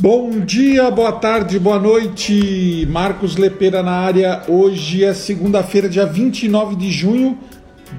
Bom 0.00 0.40
dia, 0.40 0.90
boa 0.90 1.12
tarde, 1.12 1.58
boa 1.58 1.78
noite. 1.78 2.88
Marcos 2.90 3.36
Lepeira 3.36 3.82
na 3.82 3.92
área. 3.92 4.44
Hoje 4.48 5.04
é 5.04 5.12
segunda-feira, 5.12 5.90
dia 5.90 6.06
29 6.06 6.74
de 6.74 6.90
junho, 6.90 7.36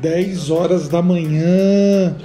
10 0.01 0.49
horas 0.49 0.89
da 0.89 0.99
manhã. 0.99 2.15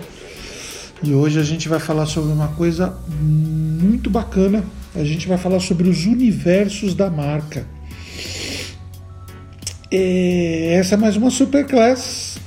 E 1.03 1.13
hoje 1.13 1.39
a 1.39 1.43
gente 1.43 1.69
vai 1.69 1.79
falar 1.79 2.07
sobre 2.07 2.33
uma 2.33 2.49
coisa 2.49 2.97
muito 3.21 4.09
bacana. 4.09 4.65
A 4.95 5.05
gente 5.05 5.29
vai 5.29 5.37
falar 5.37 5.61
sobre 5.61 5.91
os 5.91 6.07
universos 6.07 6.95
da 6.95 7.11
marca. 7.11 7.67
É, 9.91 10.77
essa 10.81 10.95
é 10.95 10.97
mais 10.97 11.19
uma 11.19 11.29
Superclass. 11.29 12.46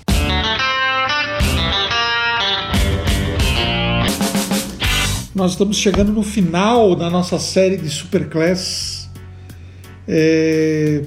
Nós 5.34 5.52
estamos 5.52 5.78
chegando 5.78 6.12
no 6.12 6.24
final 6.24 6.96
da 6.96 7.08
nossa 7.08 7.38
série 7.38 7.78
de 7.78 7.88
Superclass. 7.88 9.08
É... 10.08 11.04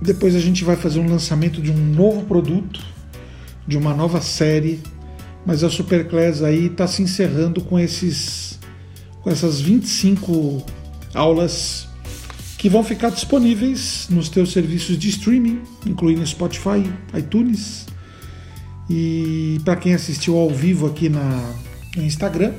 Depois 0.00 0.36
a 0.36 0.38
gente 0.38 0.62
vai 0.62 0.76
fazer 0.76 1.00
um 1.00 1.08
lançamento 1.08 1.60
de 1.60 1.72
um 1.72 1.76
novo 1.76 2.22
produto, 2.22 2.80
de 3.66 3.76
uma 3.76 3.92
nova 3.92 4.20
série. 4.20 4.80
Mas 5.44 5.64
a 5.64 5.70
Superclass 5.70 6.42
aí 6.42 6.66
está 6.66 6.86
se 6.86 7.02
encerrando 7.02 7.60
com 7.62 7.78
esses, 7.80 8.60
com 9.22 9.30
essas 9.30 9.60
25 9.60 10.64
aulas 11.12 11.88
que 12.58 12.68
vão 12.68 12.84
ficar 12.84 13.10
disponíveis 13.10 14.06
nos 14.08 14.28
teus 14.28 14.52
serviços 14.52 14.96
de 14.96 15.08
streaming, 15.08 15.62
incluindo 15.84 16.24
Spotify, 16.24 16.88
iTunes. 17.18 17.86
E 18.88 19.60
para 19.64 19.74
quem 19.74 19.94
assistiu 19.94 20.36
ao 20.36 20.50
vivo 20.50 20.86
aqui 20.86 21.08
na, 21.08 21.54
no 21.96 22.04
Instagram, 22.04 22.52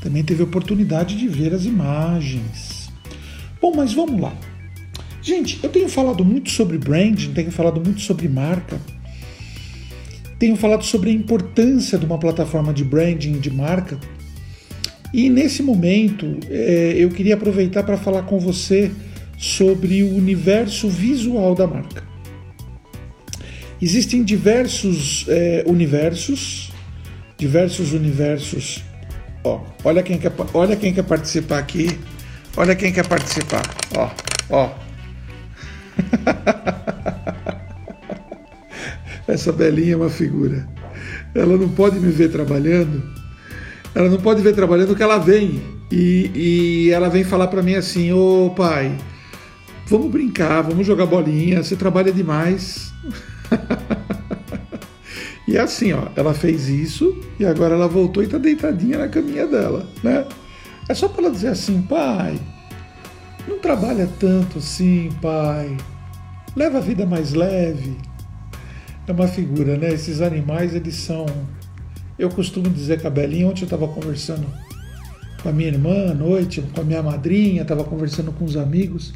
também 0.00 0.24
teve 0.24 0.42
oportunidade 0.42 1.16
de 1.16 1.28
ver 1.28 1.54
as 1.54 1.64
imagens. 1.64 2.90
Bom, 3.60 3.72
mas 3.74 3.92
vamos 3.92 4.20
lá. 4.20 4.34
Gente, 5.22 5.60
eu 5.62 5.68
tenho 5.68 5.88
falado 5.88 6.24
muito 6.24 6.50
sobre 6.50 6.78
branding, 6.78 7.32
tenho 7.32 7.52
falado 7.52 7.80
muito 7.80 8.00
sobre 8.00 8.26
marca, 8.26 8.80
tenho 10.38 10.56
falado 10.56 10.82
sobre 10.82 11.10
a 11.10 11.12
importância 11.12 11.98
de 11.98 12.06
uma 12.06 12.18
plataforma 12.18 12.72
de 12.72 12.82
branding 12.82 13.38
de 13.38 13.50
marca. 13.50 13.98
E 15.12 15.28
nesse 15.28 15.62
momento 15.62 16.38
é, 16.48 16.94
eu 16.96 17.10
queria 17.10 17.34
aproveitar 17.34 17.82
para 17.82 17.98
falar 17.98 18.22
com 18.22 18.38
você 18.38 18.90
sobre 19.36 20.02
o 20.02 20.14
universo 20.14 20.88
visual 20.88 21.54
da 21.54 21.66
marca. 21.66 22.02
Existem 23.82 24.22
diversos 24.22 25.26
é, 25.28 25.64
universos, 25.66 26.70
diversos 27.36 27.92
universos 27.92 28.84
Ó, 29.42 29.60
olha 29.84 30.02
quem 30.02 30.18
quer, 30.18 30.32
olha 30.52 30.76
quem 30.76 30.92
quer 30.92 31.04
participar 31.04 31.58
aqui. 31.58 31.98
Olha 32.56 32.74
quem 32.74 32.92
quer 32.92 33.06
participar. 33.06 33.62
Ó, 33.96 34.10
ó. 34.50 34.70
Essa 39.26 39.52
belinha 39.52 39.94
é 39.94 39.96
uma 39.96 40.10
figura. 40.10 40.68
Ela 41.34 41.56
não 41.56 41.68
pode 41.68 41.98
me 42.00 42.10
ver 42.10 42.30
trabalhando. 42.30 43.02
Ela 43.94 44.08
não 44.08 44.18
pode 44.18 44.42
ver 44.42 44.54
trabalhando 44.54 44.96
que 44.96 45.02
ela 45.02 45.18
vem 45.18 45.62
e, 45.90 46.30
e 46.34 46.90
ela 46.90 47.08
vem 47.08 47.24
falar 47.24 47.48
para 47.48 47.62
mim 47.62 47.74
assim: 47.74 48.12
"Ô 48.12 48.52
pai, 48.56 48.96
vamos 49.86 50.10
brincar, 50.10 50.62
vamos 50.62 50.86
jogar 50.86 51.06
bolinha. 51.06 51.62
Você 51.62 51.76
trabalha 51.76 52.12
demais." 52.12 52.92
E 55.50 55.56
é 55.56 55.62
assim, 55.62 55.92
ó, 55.92 56.06
ela 56.14 56.32
fez 56.32 56.68
isso 56.68 57.18
e 57.36 57.44
agora 57.44 57.74
ela 57.74 57.88
voltou 57.88 58.22
e 58.22 58.28
tá 58.28 58.38
deitadinha 58.38 58.98
na 58.98 59.08
caminha 59.08 59.48
dela, 59.48 59.84
né? 60.00 60.24
É 60.88 60.94
só 60.94 61.08
para 61.08 61.24
ela 61.24 61.32
dizer 61.32 61.48
assim, 61.48 61.82
pai, 61.82 62.38
não 63.48 63.58
trabalha 63.58 64.08
tanto 64.20 64.58
assim, 64.58 65.08
pai. 65.20 65.76
Leva 66.54 66.78
a 66.78 66.80
vida 66.80 67.04
mais 67.04 67.34
leve. 67.34 67.96
É 69.08 69.10
uma 69.10 69.26
figura, 69.26 69.76
né? 69.76 69.92
Esses 69.92 70.20
animais, 70.20 70.72
eles 70.72 70.94
são. 70.94 71.26
Eu 72.16 72.28
costumo 72.28 72.70
dizer, 72.70 73.02
Cabelinha, 73.02 73.48
ontem 73.48 73.62
eu 73.62 73.64
estava 73.64 73.88
conversando 73.88 74.46
com 75.42 75.48
a 75.48 75.52
minha 75.52 75.70
irmã 75.70 76.12
à 76.12 76.14
noite, 76.14 76.62
com 76.62 76.80
a 76.80 76.84
minha 76.84 77.02
madrinha, 77.02 77.62
estava 77.62 77.82
conversando 77.82 78.30
com 78.30 78.44
os 78.44 78.56
amigos 78.56 79.12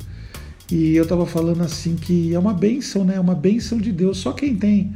e 0.69 0.97
eu 0.97 1.05
estava 1.05 1.27
falando 1.27 1.63
assim 1.63 1.95
que 1.95 2.35
é 2.35 2.39
uma 2.41 2.55
benção, 2.55 3.05
né? 3.05 3.15
É 3.15 3.21
uma 3.21 3.37
benção 3.37 3.79
de 3.79 3.93
Deus. 3.93 4.19
Só 4.19 4.33
quem 4.33 4.57
tem 4.57 4.93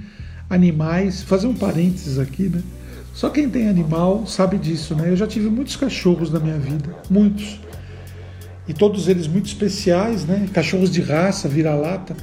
animais, 0.48 1.22
fazer 1.22 1.46
um 1.46 1.54
parênteses 1.54 2.18
aqui, 2.18 2.44
né? 2.48 2.62
Só 3.12 3.28
quem 3.30 3.50
tem 3.50 3.68
animal 3.68 4.26
sabe 4.26 4.58
disso, 4.58 4.94
né? 4.94 5.10
Eu 5.10 5.16
já 5.16 5.26
tive 5.26 5.48
muitos 5.48 5.76
cachorros 5.76 6.30
na 6.30 6.38
minha 6.38 6.58
vida, 6.58 6.94
muitos. 7.10 7.60
E 8.66 8.72
todos 8.72 9.08
eles 9.08 9.26
muito 9.26 9.46
especiais, 9.46 10.24
né? 10.24 10.48
Cachorros 10.52 10.90
de 10.90 11.00
raça, 11.00 11.48
vira-lata. 11.48 12.16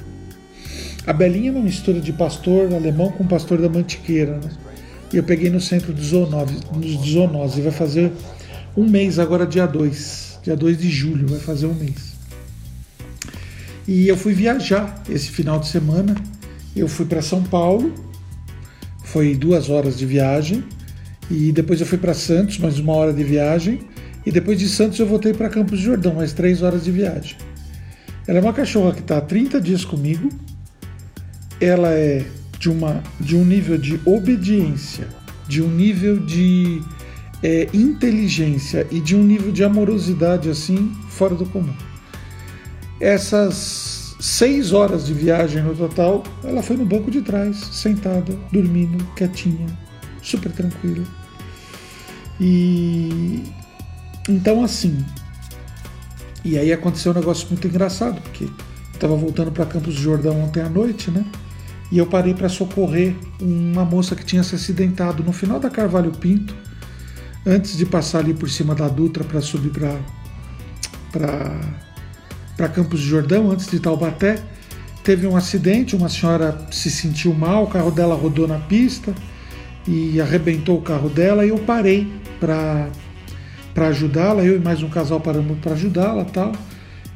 A 1.06 1.12
Belinha 1.12 1.50
é 1.50 1.52
uma 1.52 1.62
mistura 1.62 2.00
de 2.00 2.12
pastor 2.12 2.72
alemão 2.72 3.12
com 3.12 3.26
pastor 3.26 3.60
da 3.60 3.68
Mantiqueira, 3.68 4.38
né? 4.38 4.50
E 5.12 5.16
eu 5.16 5.22
peguei 5.22 5.50
no 5.50 5.60
centro 5.60 5.92
de 5.92 6.04
zoonose, 6.04 6.56
zoonose. 7.04 7.60
Vai 7.60 7.72
fazer 7.72 8.12
um 8.76 8.88
mês 8.88 9.18
agora, 9.18 9.46
dia 9.46 9.66
2. 9.66 10.40
Dia 10.42 10.56
2 10.56 10.78
de 10.78 10.90
julho, 10.90 11.28
vai 11.28 11.38
fazer 11.38 11.66
um 11.66 11.74
mês. 11.74 12.14
E 13.86 14.08
eu 14.08 14.16
fui 14.16 14.32
viajar 14.32 15.02
esse 15.08 15.30
final 15.30 15.60
de 15.60 15.68
semana. 15.68 16.14
Eu 16.74 16.88
fui 16.88 17.06
para 17.06 17.22
São 17.22 17.42
Paulo 17.42 17.92
foi 19.06 19.34
duas 19.34 19.70
horas 19.70 19.96
de 19.96 20.04
viagem. 20.04 20.64
E 21.30 21.52
depois 21.52 21.80
eu 21.80 21.86
fui 21.86 21.98
para 21.98 22.12
Santos, 22.12 22.58
mais 22.58 22.78
uma 22.78 22.92
hora 22.92 23.12
de 23.12 23.22
viagem. 23.22 23.80
E 24.24 24.32
depois 24.32 24.58
de 24.58 24.68
Santos 24.68 24.98
eu 24.98 25.06
voltei 25.06 25.32
para 25.32 25.48
Campos 25.48 25.78
de 25.78 25.84
Jordão, 25.84 26.14
mais 26.14 26.32
três 26.32 26.62
horas 26.62 26.84
de 26.84 26.90
viagem. 26.90 27.36
Ela 28.26 28.38
é 28.38 28.42
uma 28.42 28.52
cachorra 28.52 28.92
que 28.92 29.00
está 29.00 29.18
há 29.18 29.20
30 29.20 29.60
dias 29.60 29.84
comigo. 29.84 30.28
Ela 31.60 31.90
é 31.90 32.24
de, 32.58 32.68
uma, 32.68 33.02
de 33.20 33.36
um 33.36 33.44
nível 33.44 33.78
de 33.78 34.00
obediência, 34.04 35.06
de 35.48 35.62
um 35.62 35.70
nível 35.70 36.18
de 36.18 36.82
é, 37.42 37.68
inteligência 37.72 38.86
e 38.90 39.00
de 39.00 39.14
um 39.14 39.22
nível 39.22 39.52
de 39.52 39.62
amorosidade 39.62 40.50
assim 40.50 40.92
fora 41.08 41.34
do 41.34 41.46
comum. 41.46 41.74
Essas 43.00 43.95
seis 44.26 44.72
horas 44.72 45.06
de 45.06 45.14
viagem 45.14 45.62
no 45.62 45.72
total, 45.72 46.24
ela 46.42 46.60
foi 46.60 46.76
no 46.76 46.84
banco 46.84 47.12
de 47.12 47.22
trás, 47.22 47.56
sentada, 47.70 48.36
dormindo, 48.50 49.02
quietinha, 49.14 49.66
super 50.20 50.50
tranquila. 50.50 51.04
E 52.40 53.44
então 54.28 54.64
assim. 54.64 54.98
E 56.44 56.58
aí 56.58 56.72
aconteceu 56.72 57.12
um 57.12 57.14
negócio 57.14 57.46
muito 57.48 57.68
engraçado, 57.68 58.20
porque 58.20 58.48
estava 58.92 59.14
voltando 59.14 59.52
para 59.52 59.64
Campos 59.64 59.94
do 59.94 60.00
Jordão 60.00 60.42
ontem 60.42 60.60
à 60.60 60.68
noite, 60.68 61.08
né? 61.08 61.24
E 61.92 61.98
eu 61.98 62.06
parei 62.06 62.34
para 62.34 62.48
socorrer 62.48 63.14
uma 63.40 63.84
moça 63.84 64.16
que 64.16 64.24
tinha 64.24 64.42
se 64.42 64.56
acidentado 64.56 65.22
no 65.22 65.32
final 65.32 65.60
da 65.60 65.70
Carvalho 65.70 66.10
Pinto, 66.10 66.52
antes 67.46 67.76
de 67.76 67.86
passar 67.86 68.18
ali 68.18 68.34
por 68.34 68.50
cima 68.50 68.74
da 68.74 68.88
Dutra 68.88 69.22
para 69.22 69.40
subir 69.40 69.70
para 69.70 69.96
para 71.12 71.85
para 72.56 72.68
Campos 72.68 73.00
de 73.00 73.06
Jordão, 73.06 73.50
antes 73.50 73.68
de 73.70 73.78
Taubaté. 73.78 74.38
Teve 75.04 75.26
um 75.26 75.36
acidente, 75.36 75.94
uma 75.94 76.08
senhora 76.08 76.58
se 76.70 76.90
sentiu 76.90 77.32
mal, 77.32 77.64
o 77.64 77.66
carro 77.68 77.90
dela 77.90 78.14
rodou 78.14 78.48
na 78.48 78.58
pista 78.58 79.14
e 79.86 80.20
arrebentou 80.20 80.78
o 80.78 80.82
carro 80.82 81.08
dela 81.08 81.44
e 81.44 81.50
eu 81.50 81.58
parei 81.58 82.06
para 82.40 82.88
para 83.72 83.88
ajudá-la, 83.88 84.42
eu 84.42 84.56
e 84.56 84.58
mais 84.58 84.82
um 84.82 84.88
casal 84.88 85.20
paramos 85.20 85.58
para 85.58 85.74
ajudá-la, 85.74 86.24
tal. 86.24 86.50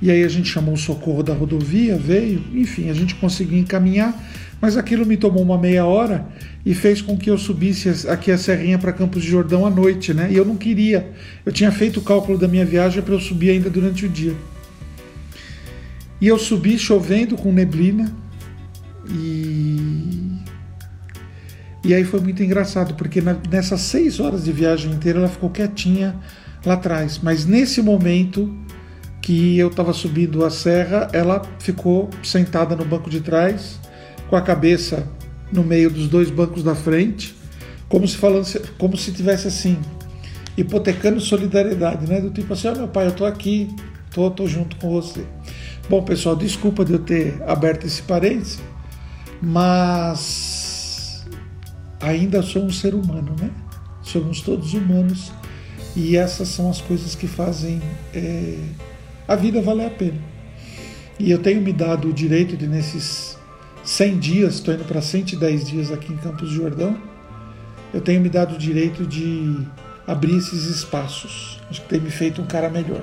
E 0.02 0.10
aí 0.10 0.22
a 0.22 0.28
gente 0.28 0.46
chamou 0.46 0.74
o 0.74 0.76
socorro 0.76 1.22
da 1.22 1.32
rodovia, 1.32 1.96
veio, 1.96 2.42
enfim, 2.52 2.90
a 2.90 2.92
gente 2.92 3.14
conseguiu 3.14 3.58
encaminhar, 3.58 4.14
mas 4.60 4.76
aquilo 4.76 5.06
me 5.06 5.16
tomou 5.16 5.42
uma 5.42 5.56
meia 5.56 5.86
hora 5.86 6.26
e 6.64 6.74
fez 6.74 7.00
com 7.00 7.16
que 7.16 7.30
eu 7.30 7.38
subisse 7.38 8.06
aqui 8.08 8.30
a 8.30 8.36
serrinha 8.36 8.78
para 8.78 8.92
Campos 8.92 9.22
de 9.22 9.30
Jordão 9.30 9.64
à 9.64 9.70
noite, 9.70 10.12
né? 10.12 10.28
E 10.30 10.36
eu 10.36 10.44
não 10.44 10.54
queria. 10.54 11.10
Eu 11.46 11.52
tinha 11.52 11.72
feito 11.72 11.98
o 11.98 12.02
cálculo 12.02 12.36
da 12.36 12.46
minha 12.46 12.66
viagem 12.66 13.02
para 13.02 13.14
eu 13.14 13.20
subir 13.20 13.48
ainda 13.48 13.70
durante 13.70 14.04
o 14.04 14.08
dia. 14.08 14.34
E 16.20 16.28
eu 16.28 16.38
subi 16.38 16.78
chovendo 16.78 17.36
com 17.36 17.52
neblina 17.52 18.12
e 19.08 20.20
e 21.82 21.94
aí 21.94 22.04
foi 22.04 22.20
muito 22.20 22.42
engraçado 22.42 22.94
porque 22.94 23.22
na, 23.22 23.36
nessas 23.50 23.80
seis 23.80 24.20
horas 24.20 24.44
de 24.44 24.52
viagem 24.52 24.92
inteira 24.92 25.18
ela 25.18 25.28
ficou 25.28 25.48
quietinha 25.48 26.14
lá 26.64 26.74
atrás, 26.74 27.18
mas 27.22 27.46
nesse 27.46 27.80
momento 27.80 28.54
que 29.22 29.58
eu 29.58 29.68
estava 29.68 29.92
subindo 29.92 30.44
a 30.44 30.50
serra, 30.50 31.08
ela 31.12 31.42
ficou 31.58 32.10
sentada 32.22 32.76
no 32.76 32.84
banco 32.84 33.08
de 33.08 33.20
trás, 33.20 33.78
com 34.28 34.36
a 34.36 34.42
cabeça 34.42 35.06
no 35.52 35.62
meio 35.64 35.90
dos 35.90 36.08
dois 36.08 36.30
bancos 36.30 36.62
da 36.62 36.74
frente, 36.74 37.34
como 37.88 38.06
se 38.06 38.16
falando, 38.16 38.46
como 38.78 38.96
se 38.96 39.12
tivesse 39.12 39.48
assim 39.48 39.78
hipotecando 40.56 41.20
solidariedade, 41.20 42.06
né? 42.06 42.20
Do 42.20 42.30
tipo 42.30 42.52
assim, 42.52 42.68
oh, 42.68 42.76
meu 42.76 42.88
pai, 42.88 43.06
eu 43.06 43.12
tô 43.12 43.24
aqui, 43.24 43.68
tô, 44.12 44.30
tô 44.30 44.46
junto 44.46 44.76
com 44.76 44.90
você. 44.90 45.24
Bom, 45.90 46.04
pessoal, 46.04 46.36
desculpa 46.36 46.84
de 46.84 46.92
eu 46.92 47.00
ter 47.00 47.42
aberto 47.48 47.84
esse 47.84 48.00
parênteses, 48.02 48.62
mas 49.42 51.26
ainda 52.00 52.40
sou 52.42 52.62
um 52.62 52.70
ser 52.70 52.94
humano, 52.94 53.34
né? 53.40 53.50
Somos 54.00 54.40
todos 54.40 54.72
humanos 54.72 55.32
E 55.96 56.16
essas 56.16 56.46
são 56.46 56.70
as 56.70 56.80
coisas 56.80 57.16
que 57.16 57.26
fazem 57.26 57.82
é, 58.14 58.56
a 59.26 59.34
vida 59.34 59.60
valer 59.60 59.88
a 59.88 59.90
pena. 59.90 60.20
E 61.18 61.28
eu 61.28 61.40
tenho 61.40 61.60
me 61.60 61.72
dado 61.72 62.10
o 62.10 62.12
direito 62.12 62.56
de, 62.56 62.68
nesses 62.68 63.36
100 63.82 64.18
dias, 64.20 64.54
estou 64.54 64.72
indo 64.72 64.84
para 64.84 65.02
110 65.02 65.64
dias 65.70 65.90
aqui 65.90 66.12
em 66.12 66.16
Campos 66.18 66.50
do 66.50 66.54
Jordão, 66.54 66.96
eu 67.92 68.00
tenho 68.00 68.20
me 68.20 68.28
dado 68.28 68.54
o 68.54 68.58
direito 68.58 69.04
de 69.04 69.58
abrir 70.06 70.36
esses 70.36 70.66
espaços. 70.66 71.60
Acho 71.68 71.82
que 71.82 71.88
tem 71.88 72.00
me 72.00 72.10
feito 72.10 72.40
um 72.40 72.46
cara 72.46 72.70
melhor. 72.70 73.02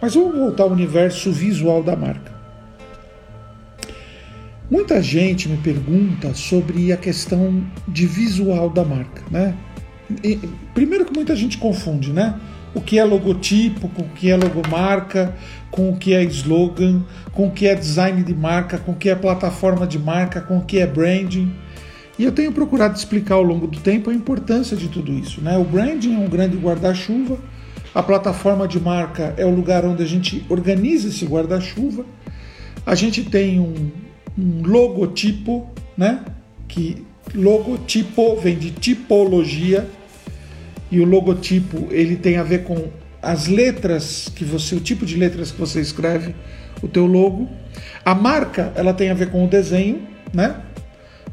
Mas 0.00 0.14
vamos 0.14 0.36
voltar 0.36 0.64
ao 0.64 0.70
universo 0.70 1.32
visual 1.32 1.82
da 1.82 1.96
marca. 1.96 2.38
Muita 4.70 5.02
gente 5.02 5.48
me 5.48 5.56
pergunta 5.56 6.34
sobre 6.34 6.92
a 6.92 6.96
questão 6.96 7.64
de 7.86 8.06
visual 8.06 8.68
da 8.68 8.84
marca, 8.84 9.22
né? 9.30 9.56
E, 10.22 10.38
primeiro 10.74 11.06
que 11.06 11.12
muita 11.14 11.34
gente 11.34 11.56
confunde, 11.56 12.12
né? 12.12 12.38
O 12.74 12.80
que 12.80 12.98
é 12.98 13.04
logotipo, 13.04 13.88
com 13.88 14.02
o 14.02 14.08
que 14.10 14.30
é 14.30 14.36
logomarca, 14.36 15.34
com 15.70 15.90
o 15.90 15.96
que 15.96 16.12
é 16.12 16.22
slogan, 16.24 17.02
com 17.32 17.48
o 17.48 17.50
que 17.50 17.66
é 17.66 17.74
design 17.74 18.22
de 18.22 18.34
marca, 18.34 18.76
com 18.78 18.92
o 18.92 18.94
que 18.94 19.08
é 19.08 19.14
plataforma 19.14 19.86
de 19.86 19.98
marca, 19.98 20.40
com 20.40 20.58
o 20.58 20.64
que 20.64 20.78
é 20.78 20.86
branding. 20.86 21.50
E 22.18 22.24
eu 22.24 22.32
tenho 22.32 22.52
procurado 22.52 22.94
explicar 22.94 23.36
ao 23.36 23.42
longo 23.42 23.66
do 23.66 23.80
tempo 23.80 24.10
a 24.10 24.14
importância 24.14 24.76
de 24.76 24.88
tudo 24.88 25.12
isso. 25.12 25.40
Né? 25.40 25.56
O 25.56 25.64
branding 25.64 26.14
é 26.14 26.18
um 26.18 26.28
grande 26.28 26.58
guarda-chuva, 26.58 27.38
a 27.98 28.02
plataforma 28.04 28.68
de 28.68 28.78
marca 28.78 29.34
é 29.36 29.44
o 29.44 29.50
lugar 29.50 29.84
onde 29.84 30.04
a 30.04 30.06
gente 30.06 30.46
organiza 30.48 31.08
esse 31.08 31.26
guarda-chuva. 31.26 32.06
A 32.86 32.94
gente 32.94 33.24
tem 33.24 33.58
um, 33.58 33.90
um 34.38 34.62
logotipo, 34.62 35.66
né? 35.96 36.24
Que 36.68 37.04
logotipo 37.34 38.36
vem 38.36 38.56
de 38.56 38.70
tipologia 38.70 39.84
e 40.92 41.00
o 41.00 41.04
logotipo 41.04 41.88
ele 41.90 42.14
tem 42.14 42.36
a 42.36 42.44
ver 42.44 42.62
com 42.62 42.86
as 43.20 43.48
letras 43.48 44.30
que 44.32 44.44
você, 44.44 44.76
o 44.76 44.80
tipo 44.80 45.04
de 45.04 45.16
letras 45.16 45.50
que 45.50 45.58
você 45.58 45.80
escreve, 45.80 46.36
o 46.80 46.86
teu 46.86 47.04
logo. 47.04 47.48
A 48.04 48.14
marca 48.14 48.72
ela 48.76 48.94
tem 48.94 49.10
a 49.10 49.14
ver 49.14 49.28
com 49.28 49.44
o 49.44 49.48
desenho, 49.48 50.06
né? 50.32 50.54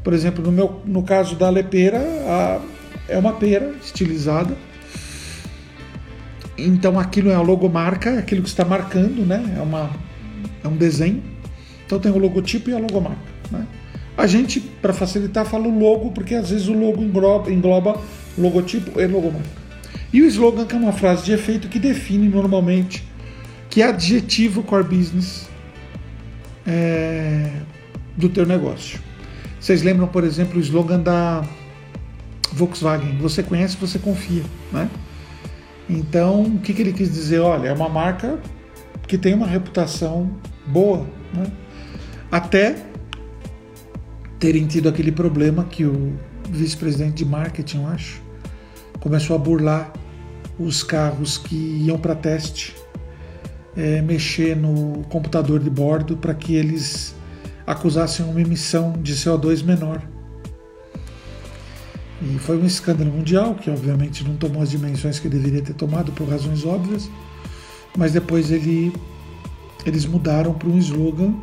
Por 0.02 0.12
exemplo, 0.12 0.42
no, 0.42 0.50
meu, 0.50 0.82
no 0.84 1.04
caso 1.04 1.36
da 1.36 1.48
lepeira, 1.48 2.00
a, 2.00 2.60
é 3.08 3.16
uma 3.16 3.34
pera 3.34 3.72
estilizada. 3.80 4.65
Então 6.58 6.98
aquilo 6.98 7.30
é 7.30 7.34
a 7.34 7.40
logomarca, 7.40 8.10
é 8.10 8.18
aquilo 8.18 8.42
que 8.42 8.48
está 8.48 8.64
marcando, 8.64 9.26
né? 9.26 9.54
É, 9.56 9.60
uma, 9.60 9.90
é 10.64 10.68
um 10.68 10.76
desenho. 10.76 11.22
Então 11.84 11.98
tem 11.98 12.10
o 12.10 12.18
logotipo 12.18 12.70
e 12.70 12.74
a 12.74 12.78
logomarca. 12.78 13.18
Né? 13.50 13.66
A 14.16 14.26
gente, 14.26 14.60
para 14.60 14.92
facilitar, 14.92 15.44
fala 15.44 15.68
o 15.68 15.78
logo, 15.78 16.10
porque 16.10 16.34
às 16.34 16.50
vezes 16.50 16.68
o 16.68 16.72
logo 16.72 17.02
engloba, 17.02 17.50
engloba 17.52 18.00
logotipo 18.36 18.98
e 19.00 19.06
logomarca. 19.06 19.66
E 20.12 20.22
o 20.22 20.26
slogan, 20.26 20.64
que 20.64 20.74
é 20.74 20.78
uma 20.78 20.92
frase 20.92 21.24
de 21.24 21.32
efeito 21.32 21.68
que 21.68 21.78
define 21.78 22.28
normalmente 22.28 23.04
que 23.68 23.82
adjetivo 23.82 24.62
core 24.62 24.84
business 24.84 25.46
é, 26.66 27.50
do 28.16 28.28
teu 28.28 28.46
negócio. 28.46 28.98
Vocês 29.60 29.82
lembram, 29.82 30.06
por 30.06 30.24
exemplo, 30.24 30.58
o 30.58 30.60
slogan 30.60 31.00
da 31.00 31.44
Volkswagen? 32.52 33.18
Você 33.18 33.42
conhece, 33.42 33.76
você 33.76 33.98
confia, 33.98 34.42
né? 34.72 34.88
Então, 35.88 36.42
o 36.42 36.58
que, 36.58 36.74
que 36.74 36.82
ele 36.82 36.92
quis 36.92 37.12
dizer? 37.12 37.38
Olha, 37.40 37.68
é 37.68 37.72
uma 37.72 37.88
marca 37.88 38.38
que 39.06 39.16
tem 39.16 39.34
uma 39.34 39.46
reputação 39.46 40.30
boa, 40.66 41.06
né? 41.32 41.46
Até 42.30 42.76
terem 44.38 44.66
tido 44.66 44.88
aquele 44.88 45.12
problema 45.12 45.64
que 45.64 45.84
o 45.84 46.14
vice-presidente 46.50 47.14
de 47.14 47.24
marketing, 47.24 47.78
eu 47.78 47.86
acho, 47.88 48.22
começou 49.00 49.36
a 49.36 49.38
burlar 49.38 49.92
os 50.58 50.82
carros 50.82 51.38
que 51.38 51.54
iam 51.54 51.98
para 51.98 52.14
teste, 52.14 52.74
é, 53.76 54.00
mexer 54.02 54.56
no 54.56 55.04
computador 55.08 55.60
de 55.60 55.70
bordo 55.70 56.16
para 56.16 56.34
que 56.34 56.54
eles 56.54 57.14
acusassem 57.66 58.24
uma 58.24 58.40
emissão 58.40 58.92
de 58.92 59.14
CO2 59.14 59.62
menor. 59.64 60.02
E 62.22 62.38
foi 62.38 62.56
um 62.58 62.64
escândalo 62.64 63.12
mundial, 63.12 63.54
que 63.54 63.70
obviamente 63.70 64.24
não 64.24 64.36
tomou 64.36 64.62
as 64.62 64.70
dimensões 64.70 65.18
que 65.18 65.28
deveria 65.28 65.62
ter 65.62 65.74
tomado 65.74 66.12
por 66.12 66.28
razões 66.28 66.64
óbvias, 66.64 67.10
mas 67.96 68.12
depois 68.12 68.50
ele, 68.50 68.92
eles 69.84 70.06
mudaram 70.06 70.54
para 70.54 70.68
um 70.68 70.78
slogan 70.78 71.34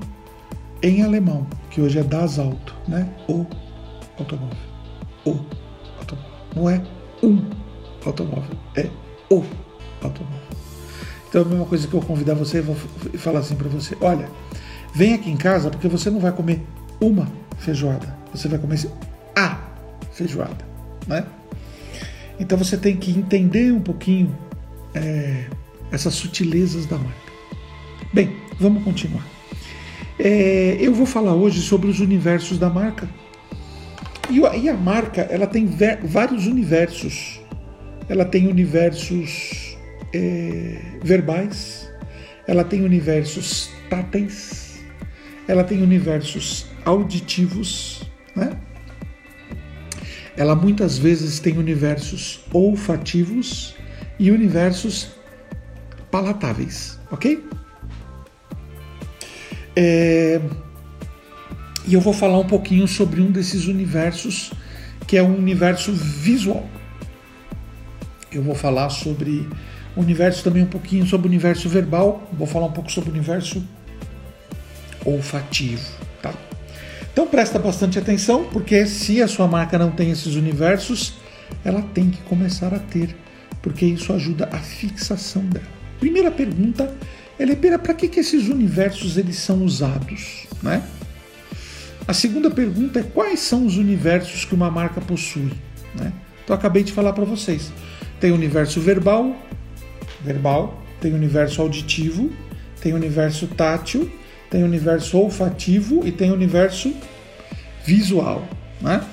em 0.82 1.04
alemão, 1.04 1.48
que 1.70 1.80
hoje 1.80 2.00
é 2.00 2.04
das 2.04 2.40
alto, 2.40 2.76
né? 2.88 3.08
O 3.28 3.46
automóvel. 4.18 4.58
O 5.26 5.40
automóvel. 6.00 6.32
Não 6.56 6.70
é 6.70 6.82
um 7.22 7.50
automóvel, 8.06 8.58
é 8.76 8.90
o 9.30 9.44
automóvel. 10.02 10.40
Então 11.30 11.42
a 11.42 11.46
mesma 11.46 11.66
coisa 11.66 11.88
que 11.88 11.94
eu 11.94 12.02
convidar 12.02 12.34
você 12.34 12.60
e 12.60 12.62
vou 12.62 12.76
falar 12.76 13.40
assim 13.40 13.56
para 13.56 13.70
você, 13.70 13.96
olha, 14.02 14.28
Vem 14.94 15.16
aqui 15.16 15.32
em 15.32 15.38
casa 15.38 15.72
porque 15.72 15.88
você 15.88 16.12
não 16.12 16.20
vai 16.20 16.32
comer 16.32 16.64
uma 17.02 17.28
feijoada, 17.58 18.16
você 18.32 18.48
vai 18.48 18.60
comer 18.60 18.80
feijoada, 20.14 20.66
né? 21.08 21.26
Então 22.40 22.58
você 22.58 22.78
tem 22.78 22.96
que 22.96 23.12
entender 23.12 23.72
um 23.72 23.82
pouquinho 23.82 24.36
é, 24.94 25.46
essas 25.92 26.14
sutilezas 26.14 26.86
da 26.86 26.98
marca. 26.98 27.32
Bem, 28.12 28.36
vamos 28.60 28.84
continuar. 28.84 29.26
É, 30.20 30.78
eu 30.80 30.94
vou 30.94 31.06
falar 31.06 31.34
hoje 31.34 31.62
sobre 31.62 31.90
os 31.90 32.00
universos 32.00 32.58
da 32.58 32.70
marca. 32.70 33.10
E, 34.30 34.70
a 34.70 34.74
marca 34.74 35.22
ela 35.22 35.48
tem 35.48 35.68
vários 36.04 36.48
universos. 36.48 37.42
Ela 38.08 38.26
tem 38.26 38.48
universos 38.48 39.78
é, 40.14 40.80
verbais, 41.04 41.92
ela 42.48 42.64
tem 42.64 42.84
universos 42.84 43.70
táteis, 43.90 44.82
ela 45.48 45.64
tem 45.64 45.82
universos 45.82 46.68
auditivos, 46.86 48.04
né? 48.36 48.52
Ela 50.36 50.56
muitas 50.56 50.98
vezes 50.98 51.40
tem 51.40 51.58
universos 51.58 52.40
olfativos 52.52 53.76
e 54.20 54.32
universos 54.32 55.10
palatáveis, 56.10 57.00
ok? 57.12 57.44
É... 59.76 60.42
E 61.86 61.94
eu 61.94 62.00
vou 62.00 62.14
falar 62.14 62.40
um 62.40 62.48
pouquinho 62.48 62.88
sobre 62.88 63.22
um 63.22 63.32
desses 63.32 63.68
universos, 63.68 64.54
que 65.06 65.18
é 65.18 65.24
um 65.24 65.38
universo 65.38 65.92
visual. 65.92 66.68
Eu 68.32 68.42
vou 68.42 68.56
falar 68.56 68.90
sobre 68.90 69.48
o 69.96 70.02
universo 70.02 70.44
também 70.44 70.64
um 70.64 70.68
pouquinho 70.68 71.06
sobre 71.06 71.28
o 71.28 71.30
universo 71.30 71.70
verbal, 71.70 72.28
vou 72.34 72.48
falar 72.48 72.68
um 72.68 72.72
pouco 72.72 72.92
sobre 72.92 73.10
o 73.10 73.14
universo 73.14 73.64
olfativo. 75.06 76.03
Então 77.14 77.28
presta 77.28 77.60
bastante 77.60 78.00
atenção, 78.00 78.46
porque 78.46 78.88
se 78.88 79.22
a 79.22 79.28
sua 79.28 79.48
marca 79.48 79.78
não 79.78 79.92
tem 79.92 80.10
esses 80.10 80.34
universos, 80.36 81.14
ela 81.64 81.82
tem 81.94 82.10
que 82.10 82.20
começar 82.24 82.74
a 82.74 82.80
ter, 82.80 83.16
porque 83.62 83.86
isso 83.86 84.12
ajuda 84.12 84.50
a 84.52 84.58
fixação 84.58 85.46
dela. 85.46 85.68
Primeira 86.00 86.32
pergunta, 86.32 86.92
Elepera, 87.40 87.78
para 87.78 87.94
que, 87.94 88.08
que 88.08 88.20
esses 88.20 88.50
universos 88.50 89.16
eles 89.16 89.36
são 89.36 89.64
usados? 89.64 90.48
Né? 90.62 90.82
A 92.08 92.14
segunda 92.14 92.50
pergunta 92.50 93.00
é 93.00 93.04
quais 93.04 93.40
são 93.42 93.66
os 93.66 93.78
universos 93.78 94.44
que 94.44 94.56
uma 94.56 94.72
marca 94.72 95.00
possui? 95.00 95.54
Né? 95.94 96.12
Então 96.44 96.56
acabei 96.56 96.84
de 96.84 96.92
falar 96.92 97.14
para 97.14 97.26
vocês. 97.26 97.72
Tem 98.20 98.32
universo 98.32 98.82
verbal, 98.82 99.36
verbal, 100.24 100.84
tem 101.00 101.14
universo 101.14 101.62
auditivo, 101.62 102.32
tem 102.82 102.92
universo 102.92 103.48
tátil 103.48 104.12
tem 104.54 104.62
o 104.62 104.68
universo 104.68 105.18
olfativo 105.18 106.08
e 106.08 106.12
tem 106.12 106.30
o 106.30 106.36
universo 106.36 106.94
visual. 107.84 108.48
Né? 108.80 109.04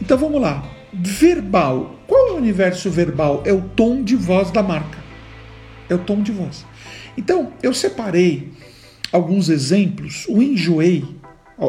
Então 0.00 0.16
vamos 0.16 0.40
lá. 0.40 0.70
Verbal. 0.92 1.96
Qual 2.06 2.28
é 2.28 2.30
o 2.30 2.36
universo 2.36 2.88
verbal? 2.88 3.42
É 3.44 3.52
o 3.52 3.60
tom 3.60 4.04
de 4.04 4.14
voz 4.14 4.52
da 4.52 4.62
marca. 4.62 4.98
É 5.90 5.96
o 5.96 5.98
tom 5.98 6.22
de 6.22 6.30
voz. 6.30 6.64
Então 7.18 7.54
eu 7.60 7.74
separei 7.74 8.52
alguns 9.10 9.48
exemplos. 9.48 10.26
O 10.28 10.40
Enjoei, 10.40 11.04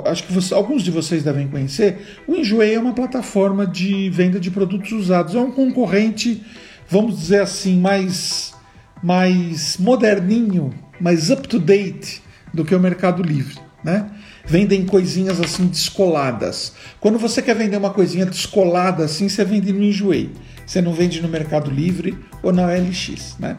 acho 0.05 0.25
que 0.25 0.31
você, 0.31 0.53
alguns 0.53 0.83
de 0.83 0.91
vocês 0.91 1.23
devem 1.23 1.47
conhecer. 1.47 2.19
O 2.27 2.35
Enjoei 2.35 2.75
é 2.75 2.79
uma 2.79 2.93
plataforma 2.93 3.65
de 3.65 4.07
venda 4.11 4.39
de 4.39 4.51
produtos 4.51 4.91
usados. 4.91 5.33
É 5.33 5.39
um 5.39 5.49
concorrente, 5.49 6.43
vamos 6.87 7.17
dizer 7.17 7.41
assim, 7.41 7.79
mais, 7.79 8.53
mais 9.01 9.77
moderninho, 9.79 10.71
mais 10.99 11.31
up 11.31 11.47
to 11.47 11.57
date 11.57 12.23
do 12.55 12.65
que 12.65 12.73
o 12.73 12.79
Mercado 12.79 13.21
Livre, 13.21 13.59
né? 13.83 14.09
Vendem 14.45 14.85
coisinhas 14.85 15.39
assim 15.41 15.67
descoladas. 15.67 16.73
Quando 16.99 17.19
você 17.19 17.41
quer 17.41 17.55
vender 17.55 17.77
uma 17.77 17.89
coisinha 17.89 18.25
descolada 18.25 19.03
assim, 19.03 19.27
você 19.27 19.43
vende 19.43 19.73
no 19.73 19.83
Enjoei. 19.83 20.31
Você 20.65 20.81
não 20.81 20.93
vende 20.93 21.21
no 21.21 21.27
Mercado 21.27 21.69
Livre 21.69 22.17
ou 22.41 22.51
na 22.51 22.65
LX, 22.65 23.37
né? 23.39 23.57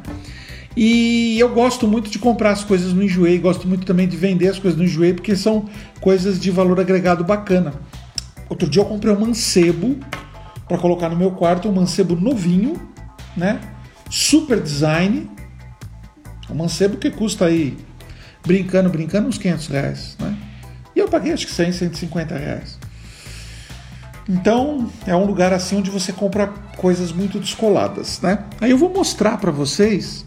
E 0.77 1.39
eu 1.39 1.49
gosto 1.49 1.87
muito 1.89 2.11
de 2.11 2.19
comprar 2.19 2.51
as 2.51 2.63
coisas 2.63 2.93
no 2.93 3.03
Enjoei, 3.03 3.39
gosto 3.39 3.67
muito 3.67 3.87
também 3.87 4.07
de 4.07 4.17
vender 4.17 4.49
as 4.49 4.59
coisas 4.59 4.79
no 4.79 4.85
Enjoei, 4.85 5.15
porque 5.15 5.37
são 5.37 5.69
coisas 6.01 6.39
de 6.39 6.51
valor 6.51 6.79
agregado 6.81 7.25
bacana. 7.25 7.75
Outro 8.49 8.69
dia 8.69 8.83
eu 8.83 8.87
comprei 8.87 9.13
um 9.13 9.21
mancebo 9.21 9.97
para 10.69 10.79
colocar 10.79 11.09
no 11.09 11.17
meu 11.17 11.31
quarto, 11.31 11.69
um 11.69 11.73
mancebo 11.73 12.15
novinho, 12.15 12.81
né? 13.37 13.61
Super 14.11 14.61
design. 14.61 15.31
Um 16.51 16.55
mancebo 16.55 16.97
que 16.97 17.11
custa 17.11 17.47
aí, 17.47 17.77
brincando, 18.47 18.89
brincando, 18.89 19.29
uns 19.29 19.37
500 19.37 19.67
reais, 19.67 20.17
né? 20.19 20.37
E 20.95 20.99
eu 20.99 21.09
paguei 21.09 21.33
acho 21.33 21.47
que 21.47 21.53
100, 21.53 21.73
150 21.73 22.39
reais. 22.39 22.79
Então, 24.29 24.91
é 25.07 25.15
um 25.15 25.25
lugar 25.25 25.53
assim 25.53 25.77
onde 25.77 25.91
você 25.91 26.13
compra 26.13 26.49
coisas 26.77 27.13
muito 27.13 27.39
descoladas, 27.39 28.21
né? 28.21 28.39
Aí 28.61 28.71
eu 28.71 28.79
vou 28.79 28.93
mostrar 28.93 29.37
para 29.39 29.51
vocês 29.51 30.25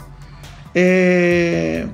é, 0.76 1.86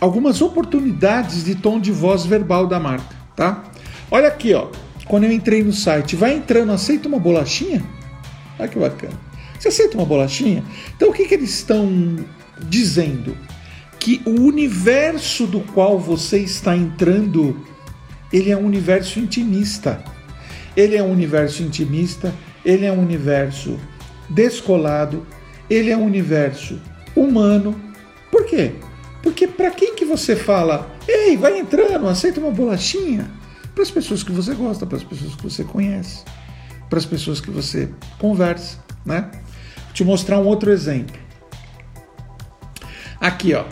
algumas 0.00 0.40
oportunidades 0.40 1.44
de 1.44 1.54
tom 1.54 1.80
de 1.80 1.92
voz 1.92 2.24
verbal 2.24 2.66
da 2.66 2.78
marca, 2.78 3.14
tá? 3.34 3.64
Olha 4.10 4.28
aqui, 4.28 4.54
ó. 4.54 4.68
Quando 5.06 5.24
eu 5.24 5.32
entrei 5.32 5.62
no 5.62 5.72
site, 5.72 6.14
vai 6.14 6.34
entrando, 6.34 6.70
aceita 6.70 7.08
uma 7.08 7.18
bolachinha? 7.18 7.82
Olha 8.58 8.68
que 8.68 8.78
bacana. 8.78 9.14
Você 9.58 9.68
aceita 9.68 9.96
uma 9.96 10.06
bolachinha? 10.06 10.62
Então 10.96 11.10
o 11.10 11.12
que, 11.12 11.26
que 11.26 11.34
eles 11.34 11.50
estão 11.50 12.24
dizendo? 12.68 13.36
Que 13.98 14.22
o 14.24 14.40
universo 14.40 15.46
do 15.46 15.60
qual 15.60 15.98
você 15.98 16.38
está 16.38 16.76
entrando, 16.76 17.56
ele 18.32 18.50
é 18.50 18.56
um 18.56 18.64
universo 18.64 19.18
intimista. 19.18 20.02
Ele 20.76 20.96
é 20.96 21.02
um 21.02 21.10
universo 21.10 21.62
intimista, 21.62 22.32
ele 22.64 22.86
é 22.86 22.92
um 22.92 23.00
universo 23.00 23.78
descolado, 24.28 25.26
ele 25.68 25.90
é 25.90 25.96
um 25.96 26.04
universo 26.04 26.80
humano. 27.16 27.74
Por 28.30 28.46
quê? 28.46 28.72
Porque 29.22 29.46
para 29.46 29.70
quem 29.70 29.94
que 29.94 30.04
você 30.04 30.36
fala, 30.36 30.90
ei, 31.06 31.36
vai 31.36 31.58
entrando, 31.58 32.06
aceita 32.06 32.40
uma 32.40 32.50
bolachinha? 32.50 33.28
Para 33.74 33.82
as 33.82 33.90
pessoas 33.90 34.22
que 34.22 34.32
você 34.32 34.54
gosta, 34.54 34.86
para 34.86 34.96
as 34.96 35.04
pessoas 35.04 35.34
que 35.34 35.42
você 35.42 35.64
conhece, 35.64 36.24
para 36.88 36.98
as 36.98 37.06
pessoas 37.06 37.40
que 37.40 37.50
você 37.50 37.90
conversa, 38.18 38.78
né? 39.04 39.30
Vou 39.84 39.92
te 39.92 40.04
mostrar 40.04 40.38
um 40.38 40.46
outro 40.46 40.70
exemplo. 40.70 41.16
Aqui, 43.20 43.54
ó, 43.54 43.64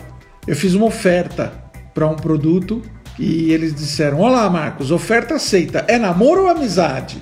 eu 0.47 0.55
fiz 0.55 0.75
uma 0.75 0.87
oferta 0.87 1.53
para 1.93 2.07
um 2.07 2.17
produto 2.17 2.83
e 3.19 3.53
eles 3.53 3.75
disseram: 3.75 4.21
Olá, 4.21 4.49
Marcos, 4.49 4.91
oferta 4.91 5.35
aceita. 5.35 5.85
É 5.88 5.99
namoro 5.99 6.43
ou 6.43 6.49
amizade? 6.49 7.21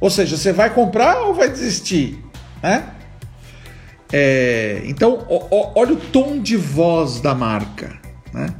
Ou 0.00 0.10
seja, 0.10 0.36
você 0.36 0.52
vai 0.52 0.70
comprar 0.70 1.22
ou 1.22 1.34
vai 1.34 1.48
desistir? 1.48 2.18
Né? 2.62 2.84
É, 4.12 4.82
então, 4.84 5.24
ó, 5.28 5.72
olha 5.76 5.92
o 5.92 5.96
tom 5.96 6.40
de 6.40 6.56
voz 6.56 7.20
da 7.20 7.34
marca. 7.34 7.96
Né? 8.32 8.54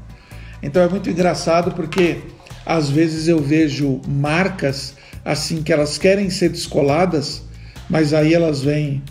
Então 0.62 0.82
é 0.82 0.88
muito 0.88 1.10
engraçado 1.10 1.72
porque 1.72 2.18
às 2.64 2.88
vezes 2.88 3.28
eu 3.28 3.40
vejo 3.40 4.00
marcas 4.06 4.94
assim 5.24 5.62
que 5.62 5.72
elas 5.72 5.98
querem 5.98 6.30
ser 6.30 6.50
descoladas, 6.50 7.42
mas 7.88 8.14
aí 8.14 8.34
elas 8.34 8.62
vêm. 8.62 9.02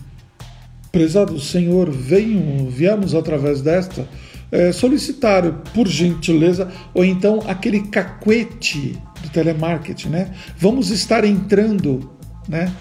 Prezado 0.92 1.40
Senhor, 1.40 1.90
venham, 1.90 2.70
viemos 2.70 3.16
através 3.16 3.62
desta 3.62 4.08
é, 4.54 4.72
solicitar, 4.72 5.52
por 5.74 5.88
gentileza, 5.88 6.72
ou 6.94 7.04
então 7.04 7.44
aquele 7.48 7.88
cacuete 7.88 9.02
do 9.24 9.30
telemarketing, 9.30 10.10
né? 10.10 10.32
Vamos 10.56 10.92
estar 10.92 11.26
entrando, 11.26 12.12
né? 12.48 12.72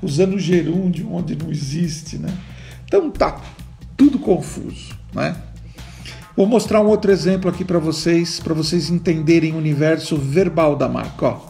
Usando 0.00 0.38
gerúndio 0.38 1.12
onde 1.12 1.36
não 1.36 1.50
existe, 1.50 2.16
né? 2.16 2.32
Então 2.86 3.10
tá 3.10 3.42
tudo 3.94 4.18
confuso, 4.18 4.98
né? 5.12 5.36
Vou 6.34 6.46
mostrar 6.46 6.80
um 6.80 6.86
outro 6.86 7.12
exemplo 7.12 7.50
aqui 7.50 7.62
para 7.62 7.78
vocês, 7.78 8.40
para 8.40 8.54
vocês 8.54 8.88
entenderem 8.88 9.52
o 9.52 9.58
universo 9.58 10.16
verbal 10.16 10.76
da 10.76 10.88
marca. 10.88 11.26
Ó. 11.26 11.40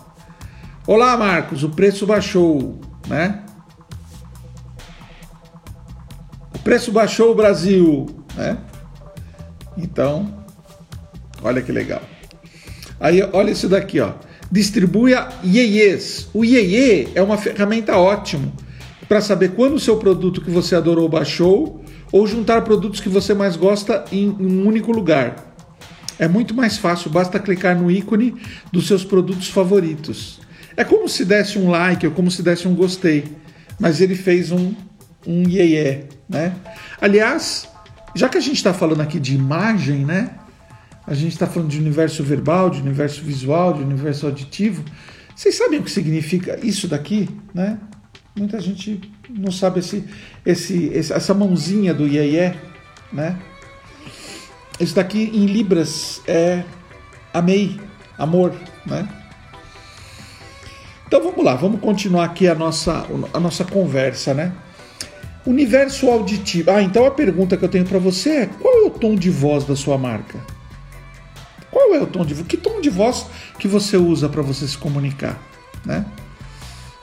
Olá, 0.88 1.16
Marcos, 1.16 1.62
o 1.62 1.71
preço 1.71 2.04
baixou, 2.04 2.80
né? 3.06 3.44
O 6.52 6.59
preço 6.59 6.90
baixou, 6.90 7.33
Brasil, 7.33 8.06
né? 8.35 8.59
Então, 9.76 10.44
olha 11.42 11.62
que 11.62 11.72
legal. 11.72 12.02
Aí, 13.00 13.22
olha 13.32 13.50
isso 13.50 13.68
daqui, 13.68 14.00
ó. 14.00 14.12
Distribua 14.50 15.28
ieies. 15.42 16.28
O 16.32 16.44
iê 16.44 17.08
é 17.14 17.22
uma 17.22 17.36
ferramenta 17.36 17.96
ótima 17.96 18.52
para 19.08 19.20
saber 19.20 19.50
quando 19.52 19.74
o 19.74 19.80
seu 19.80 19.96
produto 19.96 20.40
que 20.40 20.50
você 20.50 20.74
adorou 20.74 21.08
baixou 21.08 21.84
ou 22.12 22.26
juntar 22.26 22.62
produtos 22.62 23.00
que 23.00 23.08
você 23.08 23.34
mais 23.34 23.56
gosta 23.56 24.04
em 24.12 24.28
um 24.28 24.66
único 24.66 24.92
lugar. 24.92 25.54
É 26.18 26.28
muito 26.28 26.54
mais 26.54 26.78
fácil, 26.78 27.10
basta 27.10 27.40
clicar 27.40 27.76
no 27.76 27.90
ícone 27.90 28.36
dos 28.72 28.86
seus 28.86 29.04
produtos 29.04 29.48
favoritos. 29.48 30.40
É 30.76 30.84
como 30.84 31.08
se 31.08 31.24
desse 31.24 31.58
um 31.58 31.70
like 31.70 32.06
ou 32.06 32.12
como 32.12 32.30
se 32.30 32.42
desse 32.42 32.68
um 32.68 32.74
gostei, 32.74 33.24
mas 33.78 34.00
ele 34.00 34.14
fez 34.14 34.52
um, 34.52 34.72
um 35.26 35.48
iê, 35.48 36.04
né? 36.28 36.54
Aliás, 37.00 37.68
já 38.14 38.28
que 38.28 38.38
a 38.38 38.40
gente 38.40 38.56
está 38.56 38.73
falando 38.73 39.00
aqui 39.00 39.18
de 39.18 39.35
imagem, 39.35 40.04
né? 40.04 40.30
A 41.06 41.14
gente 41.14 41.33
está 41.33 41.47
falando 41.47 41.68
de 41.68 41.78
universo 41.78 42.23
verbal, 42.23 42.71
de 42.71 42.80
universo 42.80 43.23
visual, 43.23 43.75
de 43.75 43.83
universo 43.83 44.26
auditivo. 44.26 44.85
Vocês 45.35 45.54
sabem 45.54 45.80
o 45.80 45.83
que 45.83 45.90
significa 45.90 46.59
isso 46.64 46.88
daqui, 46.88 47.28
né? 47.52 47.78
Muita 48.37 48.61
gente 48.61 49.00
não 49.28 49.52
sabe 49.52 49.80
esse, 49.80 50.04
esse, 50.47 50.90
essa 50.94 51.35
mãozinha 51.35 51.92
do 51.92 52.06
iê, 52.06 52.54
né? 53.12 53.37
Isso 54.80 54.94
daqui 54.94 55.30
em 55.33 55.47
libras 55.47 56.23
é 56.26 56.64
amei, 57.33 57.80
amor, 58.16 58.52
né? 58.87 59.09
Então 61.06 61.23
vamos 61.23 61.44
lá, 61.44 61.54
vamos 61.54 61.80
continuar 61.80 62.25
aqui 62.25 62.49
a 62.49 62.54
nossa, 62.54 63.06
a 63.33 63.38
nossa 63.38 63.64
conversa, 63.64 64.33
né? 64.35 64.52
Universo 65.46 66.08
auditivo. 66.08 66.70
Ah, 66.70 66.82
então 66.82 67.04
a 67.04 67.10
pergunta 67.10 67.56
que 67.56 67.64
eu 67.64 67.68
tenho 67.68 67.84
para 67.84 67.98
você 67.98 68.30
é: 68.30 68.46
qual 68.46 68.74
é 68.82 68.86
o 68.86 68.90
tom 68.90 69.14
de 69.14 69.28
voz 69.28 69.64
da 69.64 69.76
sua 69.76 69.98
marca? 69.98 70.38
Qual 71.70 71.94
é 71.94 72.00
o 72.00 72.06
tom 72.06 72.24
de 72.24 72.32
voz? 72.32 72.46
Que 72.46 72.56
tom 72.56 72.80
de 72.80 72.88
voz 72.88 73.26
que 73.58 73.68
você 73.68 73.96
usa 73.96 74.28
para 74.28 74.40
você 74.40 74.66
se 74.66 74.78
comunicar, 74.78 75.38
né? 75.84 76.06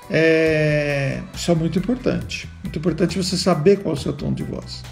É, 0.10 1.22
isso 1.34 1.52
é 1.52 1.56
muito 1.56 1.78
importante. 1.78 2.50
Muito 2.64 2.80
importante 2.80 3.16
você 3.16 3.38
saber 3.38 3.80
qual 3.80 3.94
é 3.94 3.98
o 3.98 4.02
seu 4.02 4.12
tom 4.12 4.34
de 4.34 4.44
voz. 4.44 4.84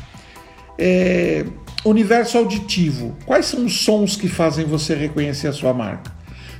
É, 0.77 1.43
universo 1.83 2.37
auditivo. 2.37 3.17
Quais 3.25 3.47
são 3.47 3.65
os 3.65 3.81
sons 3.81 4.15
que 4.15 4.27
fazem 4.27 4.65
você 4.65 4.93
reconhecer 4.93 5.47
a 5.47 5.53
sua 5.53 5.73
marca? 5.73 6.11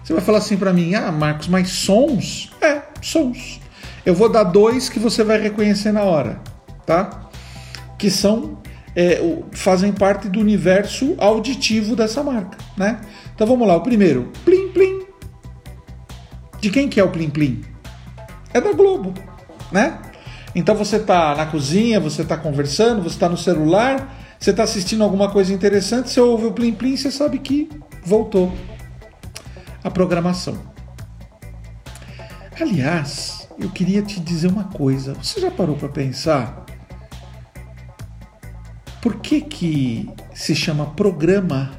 Você 0.03 0.11
vai 0.11 0.21
falar 0.23 0.39
assim 0.39 0.57
para 0.57 0.73
mim, 0.73 0.95
ah, 0.95 1.11
Marcos, 1.11 1.47
mas 1.47 1.69
sons? 1.69 2.51
É, 2.59 2.81
sons. 2.99 3.61
Eu 4.03 4.15
vou 4.15 4.27
dar 4.27 4.43
dois 4.43 4.89
que 4.89 4.97
você 4.97 5.23
vai 5.23 5.39
reconhecer 5.39 5.91
na 5.91 6.01
hora 6.01 6.48
tá? 6.89 7.29
Que 7.99 8.09
são 8.09 8.57
é, 8.95 9.21
fazem 9.51 9.91
parte 9.93 10.27
do 10.27 10.39
universo 10.39 11.13
auditivo 11.19 11.95
dessa 11.95 12.23
marca, 12.23 12.57
né? 12.75 12.99
Então 13.35 13.45
vamos 13.45 13.67
lá, 13.67 13.75
o 13.75 13.81
primeiro, 13.81 14.31
plim 14.43 14.69
plim. 14.69 15.05
De 16.59 16.71
quem 16.71 16.89
que 16.89 16.99
é 16.99 17.03
o 17.03 17.11
plim 17.11 17.29
plim? 17.29 17.63
É 18.51 18.59
da 18.59 18.73
Globo, 18.73 19.13
né? 19.71 19.99
Então 20.55 20.73
você 20.73 20.95
está 20.95 21.35
na 21.35 21.45
cozinha, 21.45 21.99
você 21.99 22.23
está 22.23 22.35
conversando, 22.35 23.03
você 23.03 23.09
está 23.09 23.29
no 23.29 23.37
celular, 23.37 24.11
você 24.39 24.49
está 24.49 24.63
assistindo 24.63 25.03
alguma 25.03 25.29
coisa 25.29 25.53
interessante, 25.53 26.09
você 26.09 26.19
ouve 26.19 26.47
o 26.47 26.51
plim 26.51 26.73
plim, 26.73 26.97
você 26.97 27.11
sabe 27.11 27.37
que 27.37 27.69
voltou 28.03 28.51
a 29.83 29.91
programação. 29.91 30.57
Aliás, 32.59 33.47
eu 33.59 33.69
queria 33.69 34.01
te 34.01 34.19
dizer 34.19 34.47
uma 34.47 34.63
coisa. 34.63 35.13
Você 35.13 35.39
já 35.39 35.51
parou 35.51 35.75
para 35.75 35.87
pensar 35.87 36.65
que, 39.29 39.41
que 39.41 40.09
se 40.33 40.55
chama 40.55 40.87
programa 40.87 41.71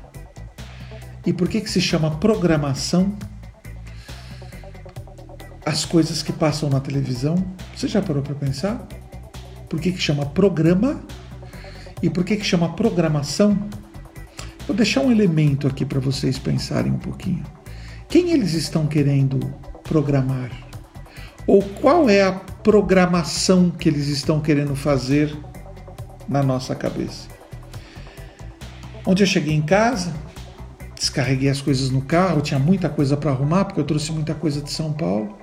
e 1.27 1.33
por 1.33 1.49
que, 1.49 1.61
que 1.61 1.69
se 1.69 1.81
chama 1.81 2.13
programação 2.13 3.13
as 5.67 5.85
coisas 5.85 6.23
que 6.23 6.33
passam 6.33 6.71
na 6.71 6.79
televisão? 6.79 7.35
Você 7.75 7.89
já 7.89 8.01
parou 8.01 8.23
para 8.23 8.37
pensar? 8.37 8.87
Por 9.69 9.81
que, 9.81 9.91
que 9.91 10.01
chama 10.01 10.27
programa 10.27 11.01
e 12.01 12.09
por 12.09 12.23
que, 12.23 12.37
que 12.37 12.45
chama 12.45 12.73
programação? 12.75 13.59
Vou 14.65 14.77
deixar 14.77 15.01
um 15.01 15.11
elemento 15.11 15.67
aqui 15.67 15.85
para 15.85 15.99
vocês 15.99 16.39
pensarem 16.39 16.93
um 16.93 16.99
pouquinho. 16.99 17.45
Quem 18.09 18.31
eles 18.31 18.55
estão 18.55 18.87
querendo 18.87 19.41
programar? 19.83 20.53
Ou 21.49 21.63
qual 21.81 22.09
é 22.09 22.23
a 22.23 22.31
programação 22.31 23.71
que 23.71 23.89
eles 23.89 24.07
estão 24.07 24.41
querendo 24.41 24.77
fazer 24.77 25.37
na 26.29 26.45
nossa 26.45 26.77
cabeça. 26.77 27.40
Onde 29.11 29.25
eu 29.25 29.27
cheguei 29.27 29.53
em 29.53 29.61
casa, 29.61 30.15
descarreguei 30.95 31.49
as 31.49 31.61
coisas 31.61 31.91
no 31.91 32.01
carro, 32.01 32.41
tinha 32.41 32.61
muita 32.61 32.89
coisa 32.89 33.17
para 33.17 33.33
arrumar, 33.33 33.65
porque 33.65 33.81
eu 33.81 33.85
trouxe 33.85 34.13
muita 34.13 34.37
coisa 34.37 34.63
de 34.63 34.71
São 34.71 34.93
Paulo. 34.93 35.37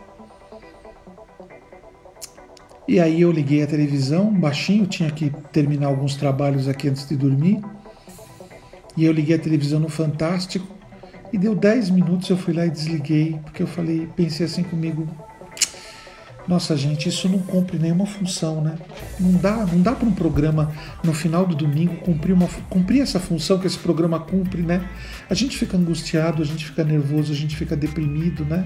E 2.87 2.97
aí 2.97 3.19
eu 3.19 3.29
liguei 3.29 3.61
a 3.61 3.67
televisão, 3.67 4.33
baixinho, 4.33 4.87
tinha 4.87 5.11
que 5.11 5.29
terminar 5.51 5.87
alguns 5.87 6.15
trabalhos 6.15 6.69
aqui 6.69 6.87
antes 6.87 7.05
de 7.09 7.17
dormir. 7.17 7.61
E 8.95 9.03
eu 9.03 9.11
liguei 9.11 9.35
a 9.35 9.39
televisão 9.39 9.81
no 9.81 9.89
Fantástico 9.89 10.65
e 11.33 11.37
deu 11.37 11.53
10 11.53 11.89
minutos 11.89 12.29
eu 12.29 12.37
fui 12.37 12.53
lá 12.53 12.65
e 12.65 12.69
desliguei, 12.69 13.37
porque 13.43 13.61
eu 13.63 13.67
falei, 13.67 14.07
pensei 14.15 14.45
assim 14.45 14.63
comigo, 14.63 15.05
Nossa, 16.47 16.77
gente, 16.77 17.09
isso 17.09 17.27
não 17.27 17.39
cumpre 17.39 17.77
nenhuma 17.77 18.05
função, 18.05 18.61
né? 18.61 18.77
Não 19.19 19.33
dá, 19.33 19.65
não 19.65 19.81
dá 19.81 19.93
para 19.93 20.07
um 20.07 20.13
programa 20.13 20.71
no 21.03 21.13
final 21.13 21.45
do 21.45 21.53
domingo 21.53 21.97
cumprir, 21.97 22.31
uma, 22.31 22.47
cumprir 22.69 23.01
essa 23.01 23.19
função 23.19 23.59
que 23.59 23.67
esse 23.67 23.77
programa 23.77 24.17
cumpre, 24.19 24.61
né? 24.61 24.87
A 25.29 25.33
gente 25.33 25.57
fica 25.57 25.75
angustiado, 25.75 26.41
a 26.41 26.45
gente 26.45 26.65
fica 26.65 26.85
nervoso, 26.85 27.33
a 27.33 27.35
gente 27.35 27.57
fica 27.57 27.75
deprimido, 27.75 28.45
né? 28.45 28.65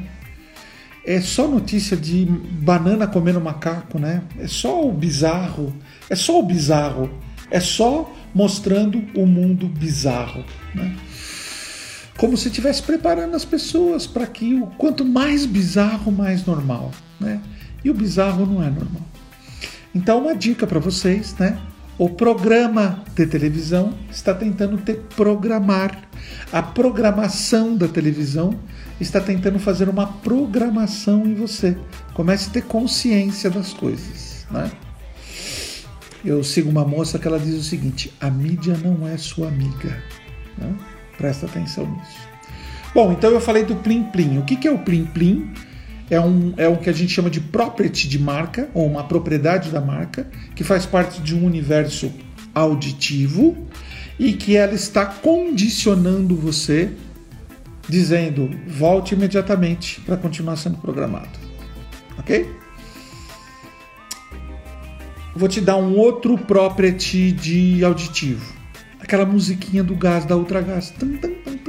É 1.03 1.19
só 1.19 1.47
notícia 1.47 1.97
de 1.97 2.25
banana 2.25 3.07
comendo 3.07 3.41
macaco, 3.41 3.97
né? 3.97 4.21
É 4.37 4.47
só 4.47 4.87
o 4.87 4.93
bizarro, 4.93 5.75
é 6.07 6.15
só 6.15 6.39
o 6.39 6.43
bizarro, 6.43 7.09
é 7.49 7.59
só 7.59 8.13
mostrando 8.33 9.03
o 9.15 9.25
mundo 9.25 9.67
bizarro, 9.67 10.45
né? 10.75 10.95
Como 12.15 12.37
se 12.37 12.49
estivesse 12.49 12.83
preparando 12.83 13.35
as 13.35 13.43
pessoas 13.43 14.05
para 14.05 14.27
que 14.27 14.53
o 14.53 14.67
quanto 14.77 15.03
mais 15.03 15.47
bizarro, 15.47 16.11
mais 16.11 16.45
normal, 16.45 16.91
né? 17.19 17.41
E 17.83 17.89
o 17.89 17.93
bizarro 17.93 18.45
não 18.45 18.61
é 18.61 18.69
normal. 18.69 19.05
Então, 19.93 20.21
uma 20.21 20.35
dica 20.35 20.65
para 20.65 20.79
vocês, 20.79 21.35
né? 21.37 21.59
O 21.97 22.09
programa 22.09 23.03
de 23.13 23.27
televisão 23.27 23.93
está 24.09 24.33
tentando 24.33 24.77
te 24.77 24.93
programar. 24.93 26.01
A 26.51 26.63
programação 26.63 27.75
da 27.75 27.87
televisão 27.87 28.57
está 28.99 29.19
tentando 29.19 29.59
fazer 29.59 29.89
uma 29.89 30.07
programação 30.07 31.25
em 31.25 31.35
você. 31.35 31.77
Comece 32.13 32.49
a 32.49 32.53
ter 32.53 32.63
consciência 32.63 33.49
das 33.49 33.73
coisas, 33.73 34.47
né? 34.49 34.71
Eu 36.23 36.43
sigo 36.43 36.69
uma 36.69 36.85
moça 36.85 37.17
que 37.17 37.27
ela 37.27 37.39
diz 37.39 37.55
o 37.55 37.63
seguinte: 37.63 38.13
a 38.21 38.29
mídia 38.29 38.77
não 38.77 39.07
é 39.07 39.17
sua 39.17 39.47
amiga. 39.47 40.01
Né? 40.57 40.75
Presta 41.17 41.45
atenção 41.45 41.85
nisso. 41.85 42.29
Bom, 42.93 43.11
então 43.11 43.31
eu 43.31 43.41
falei 43.41 43.63
do 43.63 43.75
Plim 43.75 44.03
Plim. 44.03 44.37
O 44.37 44.43
que, 44.43 44.55
que 44.55 44.67
é 44.67 44.71
o 44.71 44.79
Plim 44.79 45.05
Plim? 45.05 45.51
É 46.11 46.19
um, 46.19 46.53
é 46.57 46.67
o 46.67 46.75
que 46.75 46.89
a 46.89 46.93
gente 46.93 47.13
chama 47.13 47.29
de 47.29 47.39
property 47.39 48.05
de 48.09 48.19
marca, 48.19 48.69
ou 48.73 48.85
uma 48.85 49.05
propriedade 49.05 49.71
da 49.71 49.79
marca, 49.79 50.27
que 50.53 50.61
faz 50.61 50.85
parte 50.85 51.21
de 51.21 51.33
um 51.33 51.45
universo 51.45 52.11
auditivo 52.53 53.65
e 54.19 54.33
que 54.33 54.57
ela 54.57 54.73
está 54.73 55.05
condicionando 55.05 56.35
você, 56.35 56.91
dizendo 57.87 58.51
volte 58.67 59.15
imediatamente 59.15 60.01
para 60.01 60.17
continuar 60.17 60.57
sendo 60.57 60.77
programado. 60.79 61.29
Ok? 62.17 62.45
Vou 65.33 65.47
te 65.47 65.61
dar 65.61 65.77
um 65.77 65.97
outro 65.97 66.37
property 66.37 67.31
de 67.31 67.85
auditivo. 67.85 68.53
Aquela 68.99 69.25
musiquinha 69.25 69.81
do 69.81 69.95
gás 69.95 70.25
da 70.25 70.35
Ultragás. 70.35 70.93
Né? 71.01 71.60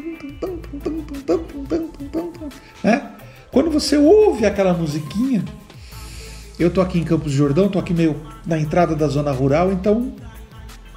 Você 3.73 3.97
ouve 3.97 4.45
aquela 4.45 4.75
musiquinha, 4.75 5.43
eu 6.59 6.71
tô 6.71 6.81
aqui 6.81 6.99
em 6.99 7.05
Campos 7.05 7.33
do 7.33 7.37
Jordão, 7.37 7.69
tô 7.69 7.79
aqui 7.79 7.95
meio 7.95 8.21
na 8.47 8.59
entrada 8.59 8.95
da 8.95 9.09
zona 9.09 9.33
rural, 9.33 9.73
então 9.73 10.12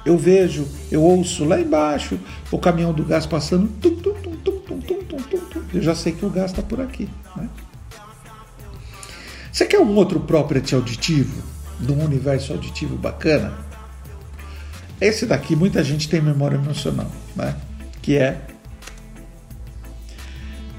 eu 0.04 0.16
vejo, 0.16 0.68
eu 0.90 1.02
ouço 1.02 1.44
lá 1.44 1.60
embaixo 1.60 2.18
o 2.52 2.58
caminhão 2.58 2.92
do 2.92 3.04
gás 3.04 3.26
passando, 3.26 3.68
tum, 3.80 3.96
tum, 3.96 4.12
tum, 4.12 4.36
eu 5.74 5.82
já 5.82 5.94
sei 5.94 6.12
que 6.12 6.24
o 6.24 6.30
gás 6.30 6.50
está 6.50 6.62
por 6.62 6.80
aqui. 6.80 7.08
Né? 7.36 7.48
Você 9.52 9.66
quer 9.66 9.80
um 9.80 9.94
outro 9.96 10.20
property 10.20 10.74
auditivo, 10.74 11.42
de 11.78 11.92
um 11.92 12.02
universo 12.04 12.52
auditivo 12.52 12.96
bacana? 12.96 13.52
Esse 15.00 15.26
daqui 15.26 15.54
muita 15.54 15.84
gente 15.84 16.08
tem 16.08 16.20
memória 16.20 16.56
emocional, 16.56 17.10
né? 17.34 17.56
que 18.00 18.16
é 18.16 18.40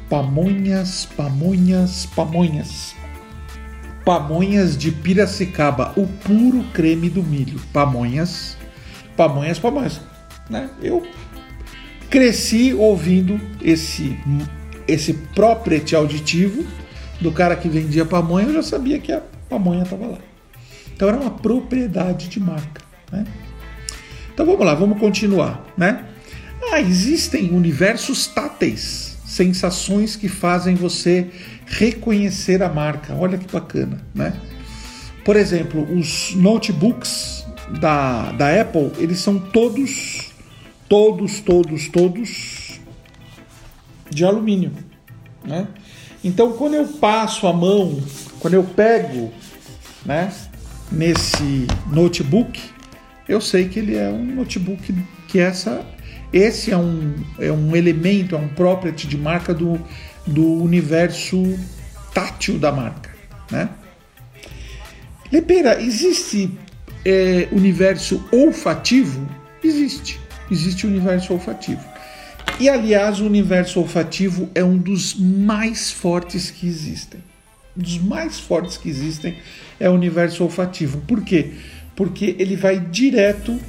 Pamonhas, 0.09 1.05
pamonhas, 1.17 2.05
pamonhas. 2.05 2.95
Pamonhas 4.05 4.77
de 4.77 4.89
Piracicaba, 4.89 5.91
o 5.97 6.07
puro 6.07 6.63
creme 6.73 7.09
do 7.09 7.21
milho. 7.21 7.59
Pamonhas, 7.73 8.57
pamonhas, 9.17 9.59
pamonhas. 9.59 9.99
Né? 10.49 10.69
Eu 10.81 11.05
cresci 12.09 12.73
ouvindo 12.73 13.37
esse, 13.61 14.17
esse 14.87 15.13
propriety 15.13 15.93
auditivo 15.93 16.65
do 17.19 17.33
cara 17.33 17.57
que 17.57 17.67
vendia 17.67 18.05
pamonha, 18.05 18.47
eu 18.47 18.53
já 18.53 18.63
sabia 18.63 18.99
que 18.99 19.11
a 19.11 19.21
pamonha 19.49 19.83
estava 19.83 20.07
lá. 20.07 20.19
Então 20.95 21.09
era 21.09 21.17
uma 21.17 21.31
propriedade 21.31 22.29
de 22.29 22.39
marca. 22.39 22.81
Né? 23.11 23.25
Então 24.33 24.45
vamos 24.45 24.65
lá, 24.65 24.73
vamos 24.73 24.99
continuar. 24.99 25.65
Né? 25.75 26.05
Ah, 26.71 26.79
existem 26.79 27.51
universos 27.51 28.25
táteis 28.27 29.06
sensações 29.37 30.15
que 30.15 30.27
fazem 30.27 30.75
você 30.75 31.29
reconhecer 31.67 32.63
a 32.63 32.69
marca. 32.69 33.13
Olha 33.13 33.37
que 33.37 33.49
bacana, 33.51 34.01
né? 34.13 34.33
Por 35.23 35.35
exemplo, 35.35 35.81
os 35.93 36.33
notebooks 36.35 37.45
da, 37.79 38.31
da 38.31 38.61
Apple, 38.61 38.91
eles 38.97 39.19
são 39.19 39.37
todos, 39.37 40.31
todos, 40.89 41.39
todos, 41.39 41.87
todos 41.87 42.79
de 44.09 44.25
alumínio, 44.25 44.71
né? 45.45 45.67
Então, 46.23 46.53
quando 46.53 46.73
eu 46.73 46.87
passo 46.87 47.45
a 47.45 47.53
mão, 47.53 48.01
quando 48.39 48.55
eu 48.55 48.63
pego, 48.63 49.31
né, 50.05 50.33
nesse 50.91 51.67
notebook, 51.91 52.59
eu 53.29 53.39
sei 53.39 53.67
que 53.67 53.79
ele 53.79 53.95
é 53.95 54.09
um 54.09 54.25
notebook 54.25 54.93
que 55.27 55.39
essa 55.39 55.85
esse 56.31 56.71
é 56.71 56.77
um, 56.77 57.15
é 57.39 57.51
um 57.51 57.75
elemento, 57.75 58.35
é 58.35 58.37
um 58.37 58.47
property 58.49 59.07
de 59.07 59.17
marca 59.17 59.53
do, 59.53 59.79
do 60.25 60.61
universo 60.61 61.57
tátil 62.13 62.59
da 62.59 62.71
marca. 62.71 63.09
Né? 63.51 63.69
Lepeira, 65.31 65.81
existe 65.81 66.51
é, 67.05 67.47
universo 67.51 68.23
olfativo? 68.31 69.27
Existe. 69.63 70.19
Existe 70.49 70.85
universo 70.85 71.33
olfativo. 71.33 71.83
E 72.59 72.69
aliás, 72.69 73.19
o 73.19 73.25
universo 73.25 73.79
olfativo 73.79 74.49
é 74.55 74.63
um 74.63 74.77
dos 74.77 75.15
mais 75.15 75.91
fortes 75.91 76.49
que 76.49 76.65
existem. 76.65 77.21
Um 77.75 77.81
dos 77.81 77.99
mais 77.99 78.39
fortes 78.39 78.77
que 78.77 78.89
existem 78.89 79.37
é 79.79 79.89
o 79.89 79.93
universo 79.93 80.43
olfativo. 80.43 80.99
Por 81.01 81.21
quê? 81.21 81.51
Porque 81.95 82.35
ele 82.39 82.55
vai 82.55 82.79
direto 82.79 83.59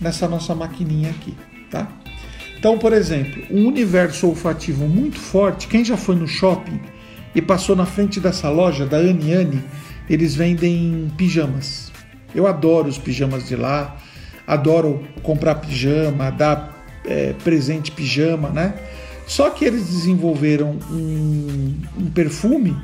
nessa 0.00 0.28
nossa 0.28 0.54
maquininha 0.54 1.10
aqui. 1.10 1.34
Tá? 1.70 1.88
Então, 2.58 2.78
por 2.78 2.92
exemplo, 2.92 3.42
um 3.50 3.66
universo 3.66 4.26
olfativo 4.28 4.86
muito 4.86 5.18
forte, 5.18 5.66
quem 5.66 5.84
já 5.84 5.96
foi 5.96 6.14
no 6.14 6.28
shopping 6.28 6.78
e 7.34 7.40
passou 7.40 7.74
na 7.74 7.86
frente 7.86 8.20
dessa 8.20 8.50
loja 8.50 8.84
da 8.84 8.98
Anne, 8.98 9.62
eles 10.08 10.34
vendem 10.34 11.10
pijamas. 11.16 11.90
Eu 12.34 12.46
adoro 12.46 12.88
os 12.88 12.98
pijamas 12.98 13.48
de 13.48 13.56
lá, 13.56 13.96
adoro 14.46 15.02
comprar 15.22 15.54
pijama, 15.56 16.30
dar 16.30 16.76
é, 17.06 17.32
presente 17.44 17.92
pijama, 17.92 18.50
né? 18.50 18.74
Só 19.26 19.48
que 19.50 19.64
eles 19.64 19.86
desenvolveram 19.86 20.76
um, 20.90 21.76
um 21.98 22.10
perfume, 22.10 22.76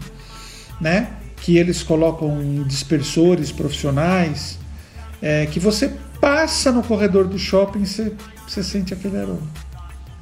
né? 0.81 1.11
Que 1.37 1.59
eles 1.59 1.83
colocam 1.83 2.40
em 2.40 2.62
dispersores 2.62 3.51
profissionais, 3.51 4.59
é, 5.20 5.46
que 5.46 5.59
você 5.59 5.92
passa 6.20 6.72
no 6.72 6.83
corredor 6.83 7.26
do 7.26 7.38
shopping, 7.38 7.85
você 7.85 8.14
você 8.46 8.62
sente 8.62 8.94
aquele 8.94 9.18
aroma. 9.18 9.42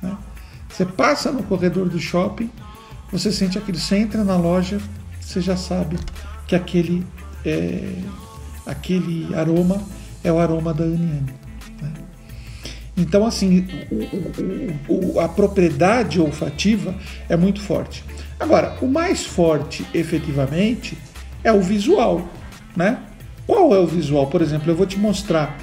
Né? 0.02 0.16
Você 0.68 0.84
passa 0.84 1.30
no 1.30 1.42
corredor 1.42 1.88
do 1.88 1.98
shopping, 1.98 2.50
você 3.12 3.30
sente 3.30 3.58
aquilo. 3.58 3.78
Você 3.78 3.96
entra 3.96 4.24
na 4.24 4.36
loja, 4.36 4.80
você 5.20 5.40
já 5.40 5.56
sabe 5.56 5.98
que 6.46 6.56
aquele, 6.56 7.06
é, 7.44 7.92
aquele 8.66 9.32
aroma 9.34 9.82
é 10.22 10.32
o 10.32 10.38
aroma 10.38 10.72
da 10.72 10.84
Aniane. 10.84 11.34
Né? 11.80 11.92
Então, 12.96 13.26
assim, 13.26 13.66
o, 14.88 15.16
o, 15.16 15.20
a 15.20 15.28
propriedade 15.28 16.20
olfativa 16.20 16.94
é 17.28 17.36
muito 17.36 17.60
forte. 17.60 18.04
Agora, 18.40 18.76
o 18.80 18.86
mais 18.86 19.24
forte, 19.24 19.86
efetivamente, 19.92 20.96
é 21.42 21.52
o 21.52 21.60
visual, 21.60 22.26
né? 22.74 22.98
Qual 23.46 23.74
é 23.74 23.78
o 23.78 23.86
visual? 23.86 24.26
Por 24.28 24.40
exemplo, 24.40 24.70
eu 24.70 24.74
vou 24.74 24.86
te 24.86 24.98
mostrar 24.98 25.58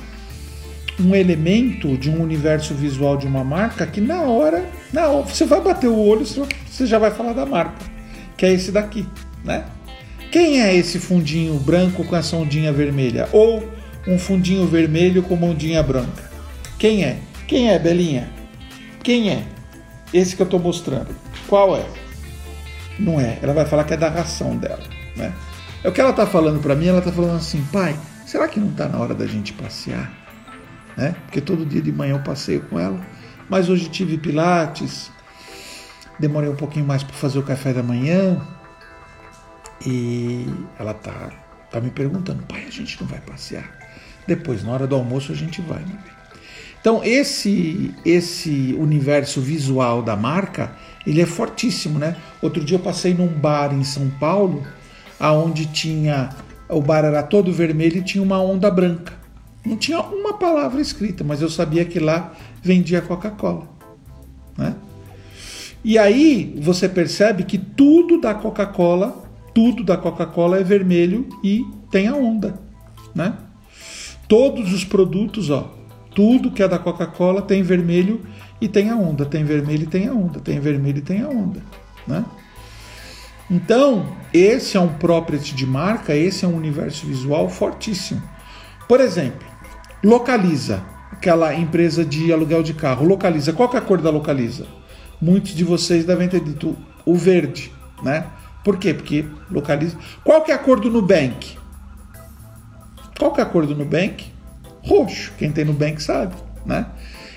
um 0.99 1.15
elemento 1.15 1.97
de 1.97 2.10
um 2.10 2.21
universo 2.21 2.73
visual 2.73 3.17
de 3.17 3.25
uma 3.25 3.43
marca 3.43 3.88
que 3.88 4.01
na 4.01 4.21
hora, 4.21 4.65
na 4.91 5.08
hora 5.08 5.25
você 5.25 5.45
vai 5.45 5.62
bater 5.62 5.88
o 5.88 5.97
olho, 5.97 6.25
você 6.25 6.86
já 6.86 6.99
vai 6.99 7.12
falar 7.12 7.34
da 7.34 7.45
marca, 7.45 7.86
que 8.38 8.45
é 8.45 8.54
esse 8.54 8.71
daqui, 8.71 9.08
né? 9.43 9.65
Quem 10.32 10.62
é 10.62 10.73
esse 10.73 10.97
fundinho 10.97 11.60
branco 11.60 12.06
com 12.06 12.15
essa 12.15 12.38
ondinha 12.38 12.71
vermelha? 12.71 13.27
Ou 13.34 13.67
um 14.08 14.17
fundinho 14.17 14.65
vermelho 14.65 15.21
com 15.23 15.34
uma 15.34 15.47
ondinha 15.47 15.84
branca? 15.84 16.32
Quem 16.80 17.04
é? 17.04 17.19
Quem 17.47 17.69
é, 17.69 17.77
Belinha? 17.77 18.30
Quem 19.04 19.30
é? 19.30 19.43
Esse 20.13 20.36
que 20.36 20.41
eu 20.41 20.45
estou 20.45 20.60
mostrando. 20.60 21.10
Qual 21.47 21.75
é? 21.75 21.86
Não 22.97 23.19
é. 23.19 23.39
Ela 23.41 23.54
vai 23.54 23.65
falar 23.65 23.84
que 23.84 23.93
é 23.93 23.97
da 23.97 24.08
ração 24.08 24.56
dela, 24.56 24.84
né? 25.17 25.34
É 25.84 25.89
o 25.89 25.91
que 25.91 25.99
ela 25.99 26.12
está 26.12 26.25
falando 26.25 26.62
para 26.62 26.75
mim. 26.75 26.88
Ela 26.88 26.99
está 26.99 27.12
falando 27.12 27.36
assim, 27.36 27.62
pai, 27.71 27.93
será 28.25 28.47
que 28.47 28.60
não 28.60 28.69
está 28.69 28.88
na 28.88 28.99
hora 28.99 29.13
da 29.13 29.25
gente 29.25 29.51
passear? 29.51 30.20
Né? 30.95 31.15
Porque 31.25 31.41
todo 31.41 31.65
dia 31.65 31.82
de 31.82 31.91
manhã 31.91 32.13
eu 32.13 32.19
passeio 32.19 32.62
com 32.62 32.80
ela. 32.80 32.99
Mas 33.49 33.69
hoje 33.69 33.89
tive 33.89 34.17
pilates, 34.17 35.12
demorei 36.19 36.49
um 36.49 36.56
pouquinho 36.56 36.86
mais 36.86 37.04
para 37.04 37.13
fazer 37.13 37.39
o 37.39 37.43
café 37.43 37.73
da 37.73 37.84
manhã. 37.84 38.41
E 39.86 40.45
ela 40.77 40.93
tá, 40.93 41.32
tá 41.69 41.82
me 41.82 41.89
perguntando, 41.89 42.43
pai, 42.43 42.65
a 42.67 42.71
gente 42.71 42.99
não 43.01 43.08
vai 43.08 43.19
passear? 43.19 43.69
Depois, 44.27 44.63
na 44.63 44.71
hora 44.71 44.88
do 44.88 44.95
almoço, 44.95 45.32
a 45.32 45.36
gente 45.36 45.62
vai, 45.62 45.80
bem. 45.80 45.97
Então, 46.80 47.04
esse, 47.04 47.93
esse 48.04 48.75
universo 48.77 49.39
visual 49.39 50.01
da 50.01 50.15
marca, 50.15 50.71
ele 51.06 51.21
é 51.21 51.25
fortíssimo, 51.25 51.99
né? 51.99 52.15
Outro 52.41 52.63
dia 52.63 52.77
eu 52.77 52.82
passei 52.82 53.13
num 53.13 53.27
bar 53.27 53.73
em 53.73 53.84
São 53.84 54.10
Paulo, 54.10 54.65
aonde 55.19 55.67
tinha 55.67 56.30
o 56.67 56.82
bar 56.82 57.04
era 57.04 57.21
todo 57.21 57.51
vermelho 57.51 57.97
e 57.97 58.01
tinha 58.01 58.23
uma 58.23 58.41
onda 58.41 58.71
branca. 58.71 59.20
Não 59.65 59.78
tinha 59.78 60.02
uma 60.02 60.34
palavra 60.34 60.82
escrita, 60.82 61.24
mas 61.24 61.41
eu 61.41 61.50
sabia 61.50 61.86
que 61.86 62.00
lá 62.00 62.34
vendia 62.62 63.02
Coca-Cola, 63.02 63.67
né? 64.58 64.76
E 65.84 65.97
aí 65.97 66.56
você 66.62 66.88
percebe 66.88 67.43
que 67.43 67.58
tudo 67.58 68.19
da 68.19 68.34
Coca-Cola, 68.34 69.24
tudo 69.54 69.84
da 69.84 69.97
Coca-Cola 69.97 70.60
é 70.60 70.63
vermelho 70.63 71.28
e 71.43 71.65
tem 71.89 72.08
a 72.08 72.15
onda, 72.15 72.60
né? 73.13 73.34
Todos 74.28 74.71
os 74.74 74.84
produtos, 74.84 75.50
ó, 75.50 75.74
tudo 76.15 76.52
que 76.52 76.63
é 76.63 76.67
da 76.67 76.80
Coca-Cola 76.80 77.41
tem 77.41 77.63
vermelho 77.63 78.21
e 78.60 78.67
tem 78.67 78.89
a 78.89 78.95
onda, 78.95 79.26
tem 79.26 79.43
vermelho 79.43 79.84
e 79.84 79.88
tem 79.88 80.08
a 80.08 80.13
onda, 80.13 80.39
tem 80.39 80.60
vermelho 80.60 81.00
e 81.00 81.02
tem 81.02 81.21
a 81.21 81.30
onda, 81.30 81.62
né? 82.08 82.26
Então, 83.50 84.15
esse 84.34 84.78
é 84.78 84.80
um 84.80 84.93
property 84.93 85.54
de 85.54 85.65
marca, 85.65 86.15
esse 86.15 86.45
é 86.45 86.47
um 86.47 86.56
universo 86.56 87.06
visual 87.06 87.50
fortíssimo. 87.50 88.21
Por 88.88 89.02
exemplo, 89.02 89.51
localiza, 90.04 90.84
aquela 91.12 91.54
empresa 91.54 92.04
de 92.04 92.32
aluguel 92.32 92.64
de 92.64 92.74
carro, 92.74 93.06
localiza. 93.06 93.54
Qual 93.54 93.72
é 93.74 93.78
a 93.78 93.82
cor 93.82 94.02
da 94.02 94.10
localiza? 94.10 94.66
Muitos 95.22 95.54
de 95.54 95.64
vocês 95.64 96.06
devem 96.06 96.28
ter 96.28 96.42
dito 96.42 96.76
o 97.06 97.16
verde, 97.16 97.72
né? 98.04 98.26
Por 98.64 98.78
quê? 98.78 98.94
Porque 98.94 99.26
localiza. 99.50 99.98
Qual 100.24 100.42
que 100.42 100.52
é 100.52 100.56
a 100.56 100.58
cor 100.58 100.80
do 100.80 100.90
Nubank? 100.90 101.58
Qual 103.18 103.32
que 103.32 103.40
é 103.40 103.44
a 103.44 103.48
cor 103.48 103.66
do 103.66 103.76
Nubank? 103.76 104.32
Roxo. 104.84 105.32
Quem 105.38 105.52
tem 105.52 105.66
Nubank 105.66 106.02
sabe, 106.02 106.36
né? 106.66 106.88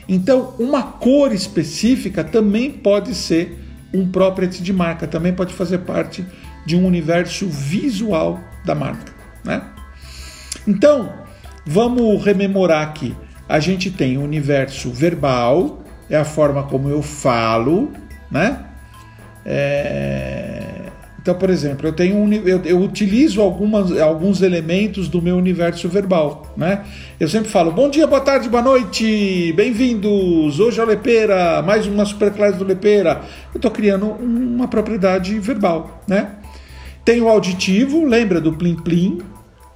Então, 0.09 0.55
uma 0.59 0.83
cor 0.83 1.33
específica 1.33 2.22
também 2.22 2.70
pode 2.70 3.14
ser 3.14 3.59
um 3.92 4.11
property 4.11 4.62
de 4.62 4.72
marca, 4.72 5.07
também 5.07 5.33
pode 5.33 5.55
fazer 5.55 5.79
parte 5.79 6.27
de 6.66 6.77
um 6.77 6.87
universo 6.87 7.46
visual 7.48 8.40
da 8.64 8.74
marca, 8.74 9.12
né? 9.44 9.62
Então, 10.66 11.23
vamos 11.66 12.22
rememorar 12.24 12.83
aqui. 12.83 13.14
A 13.48 13.61
gente 13.61 13.90
tem 13.90 14.16
o 14.16 14.22
universo 14.22 14.90
verbal, 14.90 15.83
é 16.09 16.16
a 16.16 16.24
forma 16.24 16.62
como 16.64 16.88
eu 16.88 17.03
falo, 17.03 17.90
né? 18.31 18.64
É... 19.44 20.74
Então, 21.24 21.35
por 21.37 21.48
exemplo, 21.48 21.88
eu 21.88 21.92
tenho 21.94 22.16
um, 22.16 22.31
eu, 22.31 22.61
eu, 22.66 22.79
utilizo 22.83 23.40
algumas, 23.40 23.98
alguns 23.98 24.42
elementos 24.42 25.09
do 25.09 25.22
meu 25.22 25.38
universo 25.38 25.88
verbal, 25.88 26.53
né? 26.55 26.85
Eu 27.18 27.27
sempre 27.31 27.48
falo 27.48 27.72
bom 27.72 27.88
dia, 27.88 28.07
boa 28.07 28.20
tarde, 28.20 28.46
boa 28.46 28.62
noite, 28.62 29.50
bem-vindos. 29.55 30.61
Hoje 30.61 30.79
é 30.79 30.83
o 30.83 30.87
Lepeira, 30.87 31.62
mais 31.62 31.87
uma 31.87 32.05
superclasse 32.05 32.59
do 32.59 32.64
Lepeira. 32.64 33.22
Eu 33.55 33.57
estou 33.57 33.70
criando 33.70 34.05
uma 34.07 34.68
propriedade 34.68 35.38
verbal, 35.38 36.03
né? 36.07 36.33
Tem 37.07 37.22
o 37.22 37.29
auditivo, 37.29 38.05
lembra 38.05 38.38
do 38.38 38.53
plim 38.53 38.77
plim? 38.77 39.22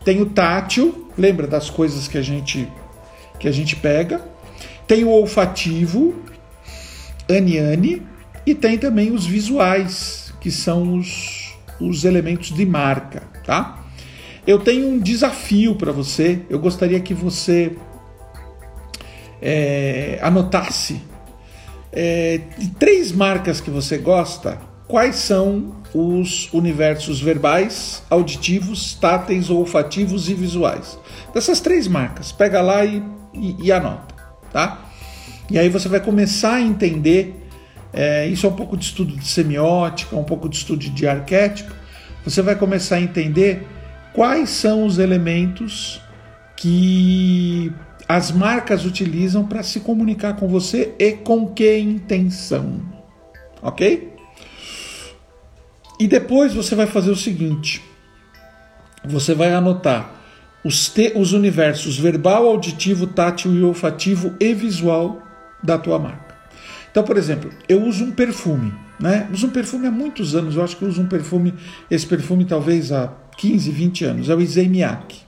Tem 0.04 0.20
o 0.20 0.26
tátil, 0.26 1.07
lembra 1.18 1.46
das 1.46 1.68
coisas 1.68 2.08
que 2.08 2.16
a 2.16 2.22
gente 2.22 2.66
que 3.38 3.46
a 3.46 3.52
gente 3.52 3.76
pega? 3.76 4.20
Tem 4.86 5.04
o 5.04 5.10
olfativo, 5.10 6.14
aniane, 7.28 8.02
e 8.46 8.54
tem 8.54 8.78
também 8.78 9.12
os 9.12 9.26
visuais, 9.26 10.32
que 10.40 10.50
são 10.50 10.96
os 10.96 11.48
os 11.80 12.04
elementos 12.04 12.52
de 12.52 12.66
marca, 12.66 13.22
tá? 13.44 13.84
Eu 14.46 14.58
tenho 14.58 14.88
um 14.88 14.98
desafio 14.98 15.74
para 15.74 15.92
você. 15.92 16.40
Eu 16.48 16.58
gostaria 16.58 16.98
que 17.00 17.14
você 17.14 17.76
é, 19.40 20.18
anotasse 20.22 21.00
é, 21.92 22.40
de 22.56 22.70
três 22.70 23.12
marcas 23.12 23.60
que 23.60 23.70
você 23.70 23.98
gosta. 23.98 24.58
Quais 24.88 25.16
são 25.16 25.76
os 25.94 26.50
universos 26.52 27.20
verbais, 27.20 28.02
auditivos, 28.08 28.94
táteis, 28.94 29.50
olfativos 29.50 30.30
e 30.30 30.34
visuais? 30.34 30.98
Dessas 31.34 31.60
três 31.60 31.86
marcas, 31.86 32.32
pega 32.32 32.62
lá 32.62 32.84
e, 32.84 33.02
e, 33.34 33.66
e 33.66 33.70
anota, 33.70 34.14
tá? 34.50 34.86
E 35.50 35.58
aí 35.58 35.68
você 35.68 35.88
vai 35.88 36.00
começar 36.00 36.54
a 36.54 36.60
entender 36.62 37.48
é, 37.92 38.26
isso 38.26 38.46
é 38.46 38.48
um 38.48 38.54
pouco 38.54 38.76
de 38.76 38.84
estudo 38.84 39.16
de 39.16 39.26
semiótica, 39.26 40.16
um 40.16 40.24
pouco 40.24 40.48
de 40.48 40.56
estudo 40.56 40.78
de 40.78 41.06
arquétipo. 41.06 41.74
Você 42.24 42.42
vai 42.42 42.54
começar 42.54 42.96
a 42.96 43.00
entender 43.00 43.66
quais 44.12 44.50
são 44.50 44.84
os 44.84 44.98
elementos 44.98 46.00
que 46.56 47.72
as 48.08 48.30
marcas 48.32 48.84
utilizam 48.84 49.46
para 49.46 49.62
se 49.62 49.80
comunicar 49.80 50.34
com 50.36 50.48
você 50.48 50.94
e 50.98 51.12
com 51.12 51.46
que 51.46 51.78
intenção. 51.78 52.80
Ok? 53.62 54.17
E 55.98 56.06
depois 56.06 56.54
você 56.54 56.74
vai 56.74 56.86
fazer 56.86 57.10
o 57.10 57.16
seguinte: 57.16 57.82
você 59.04 59.34
vai 59.34 59.52
anotar 59.52 60.14
os, 60.64 60.88
te, 60.88 61.12
os 61.16 61.32
universos 61.32 61.98
verbal, 61.98 62.46
auditivo, 62.46 63.06
tátil 63.06 63.54
e 63.54 63.62
olfativo 63.62 64.34
e 64.40 64.54
visual 64.54 65.22
da 65.62 65.78
tua 65.78 65.98
marca. 65.98 66.36
Então, 66.90 67.02
por 67.02 67.16
exemplo, 67.16 67.50
eu 67.68 67.82
uso 67.82 68.04
um 68.04 68.12
perfume, 68.12 68.72
né? 68.98 69.28
Uso 69.32 69.46
um 69.46 69.50
perfume 69.50 69.86
há 69.86 69.90
muitos 69.90 70.34
anos, 70.34 70.56
eu 70.56 70.64
acho 70.64 70.76
que 70.76 70.82
eu 70.82 70.88
uso 70.88 71.02
um 71.02 71.06
perfume, 71.06 71.54
esse 71.90 72.06
perfume 72.06 72.44
talvez 72.44 72.90
há 72.92 73.12
15, 73.36 73.70
20 73.70 74.04
anos, 74.04 74.28
é 74.28 74.34
o 74.34 74.40
Izemiak. 74.40 75.27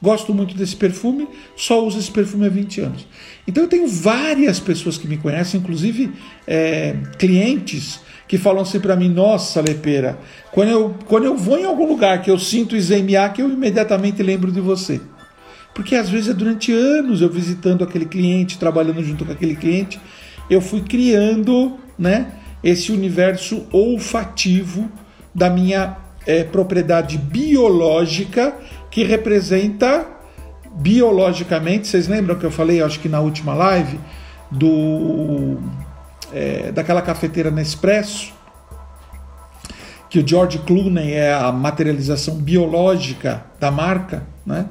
Gosto 0.00 0.32
muito 0.32 0.54
desse 0.54 0.76
perfume, 0.76 1.26
só 1.56 1.84
uso 1.84 1.98
esse 1.98 2.10
perfume 2.10 2.46
há 2.46 2.48
20 2.48 2.80
anos. 2.82 3.06
Então 3.46 3.64
eu 3.64 3.68
tenho 3.68 3.88
várias 3.88 4.60
pessoas 4.60 4.96
que 4.96 5.08
me 5.08 5.16
conhecem, 5.16 5.60
inclusive 5.60 6.12
é, 6.46 6.94
clientes 7.18 8.00
que 8.28 8.38
falam 8.38 8.62
assim 8.62 8.78
para 8.78 8.94
mim: 8.94 9.08
Nossa, 9.08 9.60
Lepeira, 9.60 10.16
quando 10.52 10.68
eu, 10.68 10.94
quando 11.06 11.24
eu 11.24 11.36
vou 11.36 11.58
em 11.58 11.64
algum 11.64 11.88
lugar 11.88 12.22
que 12.22 12.30
eu 12.30 12.38
sinto 12.38 12.76
Izemiak, 12.76 13.40
eu 13.40 13.50
imediatamente 13.50 14.22
lembro 14.22 14.52
de 14.52 14.60
você. 14.60 15.00
Porque 15.74 15.96
às 15.96 16.08
vezes 16.08 16.28
é 16.28 16.34
durante 16.34 16.72
anos 16.72 17.20
eu 17.20 17.30
visitando 17.30 17.82
aquele 17.82 18.04
cliente, 18.04 18.58
trabalhando 18.58 19.02
junto 19.02 19.24
com 19.24 19.32
aquele 19.32 19.56
cliente, 19.56 20.00
eu 20.50 20.60
fui 20.60 20.80
criando 20.80 21.76
né, 21.98 22.32
esse 22.62 22.92
universo 22.92 23.66
olfativo 23.72 24.90
da 25.34 25.48
minha 25.48 25.96
é, 26.26 26.44
propriedade 26.44 27.16
biológica 27.16 28.54
que 28.90 29.04
representa 29.04 30.06
biologicamente. 30.72 31.88
Vocês 31.88 32.08
lembram 32.08 32.36
que 32.36 32.44
eu 32.44 32.50
falei, 32.50 32.82
acho 32.82 33.00
que 33.00 33.08
na 33.08 33.20
última 33.20 33.54
live, 33.54 33.98
do 34.50 35.58
é, 36.32 36.72
daquela 36.72 37.02
cafeteira 37.02 37.50
Nespresso, 37.50 38.32
que 40.08 40.18
o 40.18 40.26
George 40.26 40.58
Clooney 40.60 41.12
é 41.12 41.34
a 41.34 41.52
materialização 41.52 42.36
biológica 42.36 43.44
da 43.60 43.70
marca, 43.70 44.26
né? 44.44 44.66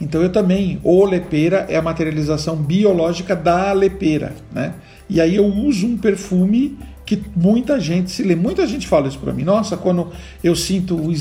Então 0.00 0.20
eu 0.20 0.30
também, 0.30 0.80
o 0.82 1.04
lepeira 1.04 1.66
é 1.68 1.76
a 1.76 1.82
materialização 1.82 2.56
biológica 2.56 3.34
da 3.34 3.72
lepeira, 3.72 4.34
né? 4.52 4.74
E 5.08 5.20
aí 5.20 5.36
eu 5.36 5.46
uso 5.46 5.86
um 5.86 5.96
perfume 5.96 6.78
que 7.04 7.22
muita 7.36 7.78
gente 7.78 8.10
se 8.10 8.22
lembra. 8.22 8.42
Muita 8.42 8.66
gente 8.66 8.86
fala 8.86 9.08
isso 9.08 9.18
para 9.18 9.32
mim. 9.32 9.44
Nossa, 9.44 9.76
quando 9.76 10.10
eu 10.42 10.56
sinto 10.56 10.96
o 10.96 11.12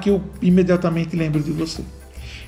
que 0.00 0.10
eu 0.10 0.22
imediatamente 0.40 1.16
lembro 1.16 1.42
de 1.42 1.50
você. 1.50 1.82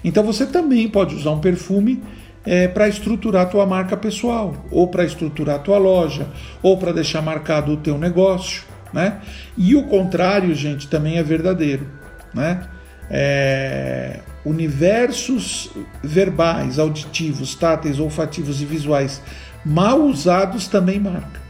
Então 0.03 0.23
você 0.23 0.47
também 0.47 0.89
pode 0.89 1.15
usar 1.15 1.31
um 1.31 1.41
perfume 1.41 2.03
é, 2.45 2.69
para 2.69 2.87
estruturar 2.89 3.43
a 3.43 3.47
tua 3.47 3.65
marca 3.65 3.97
pessoal, 3.97 4.55
ou 4.71 4.89
para 4.89 5.05
estruturar 5.05 5.57
a 5.57 5.59
tua 5.59 5.79
loja, 5.79 6.29
ou 6.63 6.77
para 6.77 6.93
deixar 6.93 7.23
marcado 7.23 7.73
o 7.73 7.77
teu 7.79 7.97
negócio, 7.97 8.65
né? 8.93 9.21
E 9.57 9.75
o 9.75 9.85
contrário, 9.85 10.55
gente, 10.55 10.89
também 10.89 11.17
é 11.17 11.23
verdadeiro, 11.23 11.87
né? 12.35 12.69
É, 13.11 14.21
universos 14.45 15.71
verbais, 16.03 16.79
auditivos, 16.79 17.55
táteis, 17.55 17.99
olfativos 17.99 18.61
e 18.61 18.65
visuais 18.65 19.23
mal 19.65 20.03
usados 20.03 20.69
também 20.69 21.01
marca. 21.01 21.44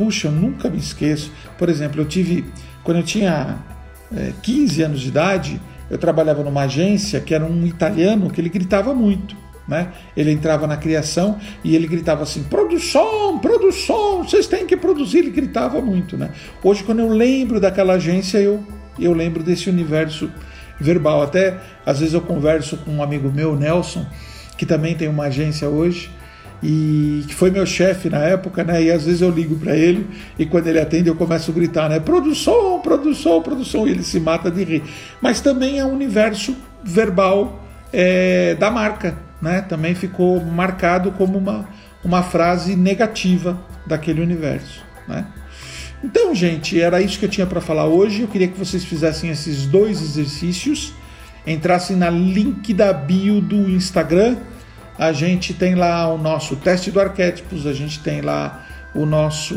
Puxa, 0.00 0.28
eu 0.28 0.32
nunca 0.32 0.70
me 0.70 0.78
esqueço. 0.78 1.30
Por 1.58 1.68
exemplo, 1.68 2.00
eu 2.00 2.06
tive, 2.06 2.46
quando 2.82 2.96
eu 2.96 3.02
tinha 3.02 3.58
é, 4.16 4.32
15 4.42 4.82
anos 4.82 5.00
de 5.02 5.08
idade, 5.08 5.60
eu 5.90 5.98
trabalhava 5.98 6.42
numa 6.42 6.62
agência 6.62 7.20
que 7.20 7.34
era 7.34 7.44
um 7.44 7.66
italiano 7.66 8.30
que 8.30 8.40
ele 8.40 8.48
gritava 8.48 8.94
muito. 8.94 9.36
Né? 9.68 9.92
Ele 10.16 10.30
entrava 10.30 10.66
na 10.66 10.78
criação 10.78 11.38
e 11.62 11.76
ele 11.76 11.86
gritava 11.86 12.22
assim: 12.22 12.42
produção, 12.44 13.38
produção, 13.40 14.24
vocês 14.24 14.46
têm 14.46 14.66
que 14.66 14.74
produzir. 14.74 15.18
Ele 15.18 15.30
gritava 15.32 15.82
muito. 15.82 16.16
Né? 16.16 16.30
Hoje, 16.64 16.82
quando 16.82 17.00
eu 17.00 17.08
lembro 17.10 17.60
daquela 17.60 17.92
agência, 17.92 18.38
eu, 18.38 18.64
eu 18.98 19.12
lembro 19.12 19.42
desse 19.42 19.68
universo 19.68 20.30
verbal. 20.80 21.20
Até 21.20 21.58
às 21.84 21.98
vezes 22.00 22.14
eu 22.14 22.22
converso 22.22 22.78
com 22.78 22.90
um 22.92 23.02
amigo 23.02 23.30
meu, 23.30 23.54
Nelson, 23.54 24.06
que 24.56 24.64
também 24.64 24.94
tem 24.94 25.08
uma 25.08 25.24
agência 25.24 25.68
hoje, 25.68 26.10
e 26.62 27.24
que 27.26 27.34
foi 27.34 27.50
meu 27.50 27.64
chefe 27.64 28.10
na 28.10 28.18
época, 28.18 28.62
né? 28.62 28.82
E 28.82 28.90
às 28.90 29.04
vezes 29.04 29.22
eu 29.22 29.30
ligo 29.30 29.56
para 29.56 29.76
ele 29.76 30.06
e 30.38 30.44
quando 30.44 30.66
ele 30.66 30.78
atende 30.78 31.08
eu 31.08 31.14
começo 31.14 31.50
a 31.50 31.54
gritar, 31.54 31.88
né? 31.88 31.98
Produção, 31.98 32.80
produção, 32.80 33.40
produção, 33.42 33.88
e 33.88 33.92
ele 33.92 34.02
se 34.02 34.20
mata 34.20 34.50
de 34.50 34.62
rir. 34.64 34.82
Mas 35.20 35.40
também 35.40 35.78
é 35.78 35.84
um 35.84 35.92
universo 35.92 36.54
verbal 36.84 37.64
é, 37.92 38.54
da 38.56 38.70
marca, 38.70 39.16
né? 39.40 39.62
Também 39.62 39.94
ficou 39.94 40.44
marcado 40.44 41.12
como 41.12 41.38
uma, 41.38 41.66
uma 42.04 42.22
frase 42.22 42.76
negativa 42.76 43.58
daquele 43.86 44.20
universo, 44.20 44.82
né? 45.08 45.26
Então, 46.02 46.34
gente, 46.34 46.80
era 46.80 47.00
isso 47.00 47.18
que 47.18 47.26
eu 47.26 47.28
tinha 47.28 47.46
para 47.46 47.60
falar 47.60 47.84
hoje. 47.86 48.22
Eu 48.22 48.28
queria 48.28 48.48
que 48.48 48.58
vocês 48.58 48.84
fizessem 48.84 49.28
esses 49.30 49.66
dois 49.66 50.00
exercícios, 50.00 50.94
entrassem 51.46 51.94
na 51.94 52.08
link 52.08 52.72
da 52.72 52.90
bio 52.92 53.40
do 53.40 53.68
Instagram 53.68 54.36
a 55.00 55.12
gente 55.12 55.54
tem 55.54 55.74
lá 55.74 56.06
o 56.12 56.18
nosso 56.18 56.56
teste 56.56 56.90
do 56.90 57.00
arquétipos, 57.00 57.66
a 57.66 57.72
gente 57.72 58.00
tem 58.00 58.20
lá 58.20 58.66
o 58.94 59.06
nosso 59.06 59.56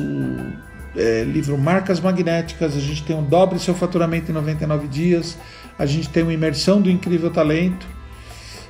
é, 0.95 1.25
livro 1.25 1.57
Marcas 1.57 1.99
Magnéticas, 1.99 2.77
a 2.77 2.79
gente 2.79 3.03
tem 3.03 3.19
o 3.19 3.21
Dobre 3.21 3.59
Seu 3.59 3.75
Faturamento 3.75 4.31
em 4.31 4.33
99 4.33 4.87
Dias, 4.87 5.37
a 5.77 5.85
gente 5.85 6.07
tem 6.07 6.23
o 6.23 6.31
Imersão 6.31 6.81
do 6.81 6.89
Incrível 6.89 7.29
Talento 7.29 7.85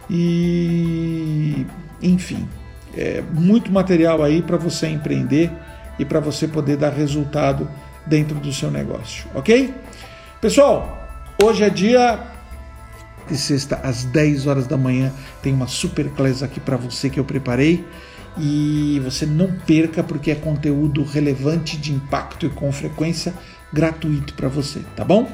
e, 0.09 1.63
enfim, 2.01 2.49
é, 2.97 3.21
muito 3.31 3.71
material 3.71 4.23
aí 4.23 4.41
para 4.41 4.57
você 4.57 4.87
empreender 4.87 5.51
e 5.99 6.03
para 6.03 6.19
você 6.19 6.47
poder 6.47 6.75
dar 6.75 6.89
resultado 6.89 7.69
dentro 8.03 8.39
do 8.39 8.51
seu 8.51 8.71
negócio, 8.71 9.27
ok? 9.35 9.71
Pessoal, 10.41 11.07
hoje 11.39 11.63
é 11.63 11.69
dia 11.69 12.32
de 13.27 13.37
sexta 13.37 13.77
às 13.77 14.03
10 14.05 14.47
horas 14.47 14.67
da 14.67 14.77
manhã. 14.77 15.11
Tem 15.41 15.53
uma 15.53 15.67
super 15.67 16.09
classe 16.09 16.43
aqui 16.43 16.59
para 16.59 16.77
você 16.77 17.09
que 17.09 17.19
eu 17.19 17.25
preparei 17.25 17.85
e 18.37 18.99
você 19.03 19.25
não 19.25 19.51
perca 19.51 20.03
porque 20.03 20.31
é 20.31 20.35
conteúdo 20.35 21.03
relevante, 21.03 21.77
de 21.77 21.91
impacto 21.91 22.45
e 22.45 22.49
com 22.49 22.71
frequência 22.71 23.33
gratuito 23.71 24.33
para 24.33 24.47
você, 24.47 24.81
tá 24.95 25.03
bom? 25.03 25.29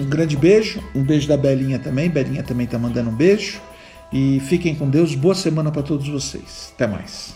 Um 0.00 0.06
grande 0.06 0.36
beijo, 0.36 0.82
um 0.94 1.02
beijo 1.02 1.28
da 1.28 1.36
Belinha 1.36 1.78
também. 1.78 2.08
Belinha 2.08 2.42
também 2.42 2.66
tá 2.66 2.78
mandando 2.78 3.10
um 3.10 3.14
beijo. 3.14 3.60
E 4.12 4.40
fiquem 4.40 4.74
com 4.74 4.88
Deus. 4.88 5.14
Boa 5.14 5.34
semana 5.34 5.70
para 5.70 5.82
todos 5.82 6.08
vocês. 6.08 6.72
Até 6.74 6.86
mais. 6.86 7.34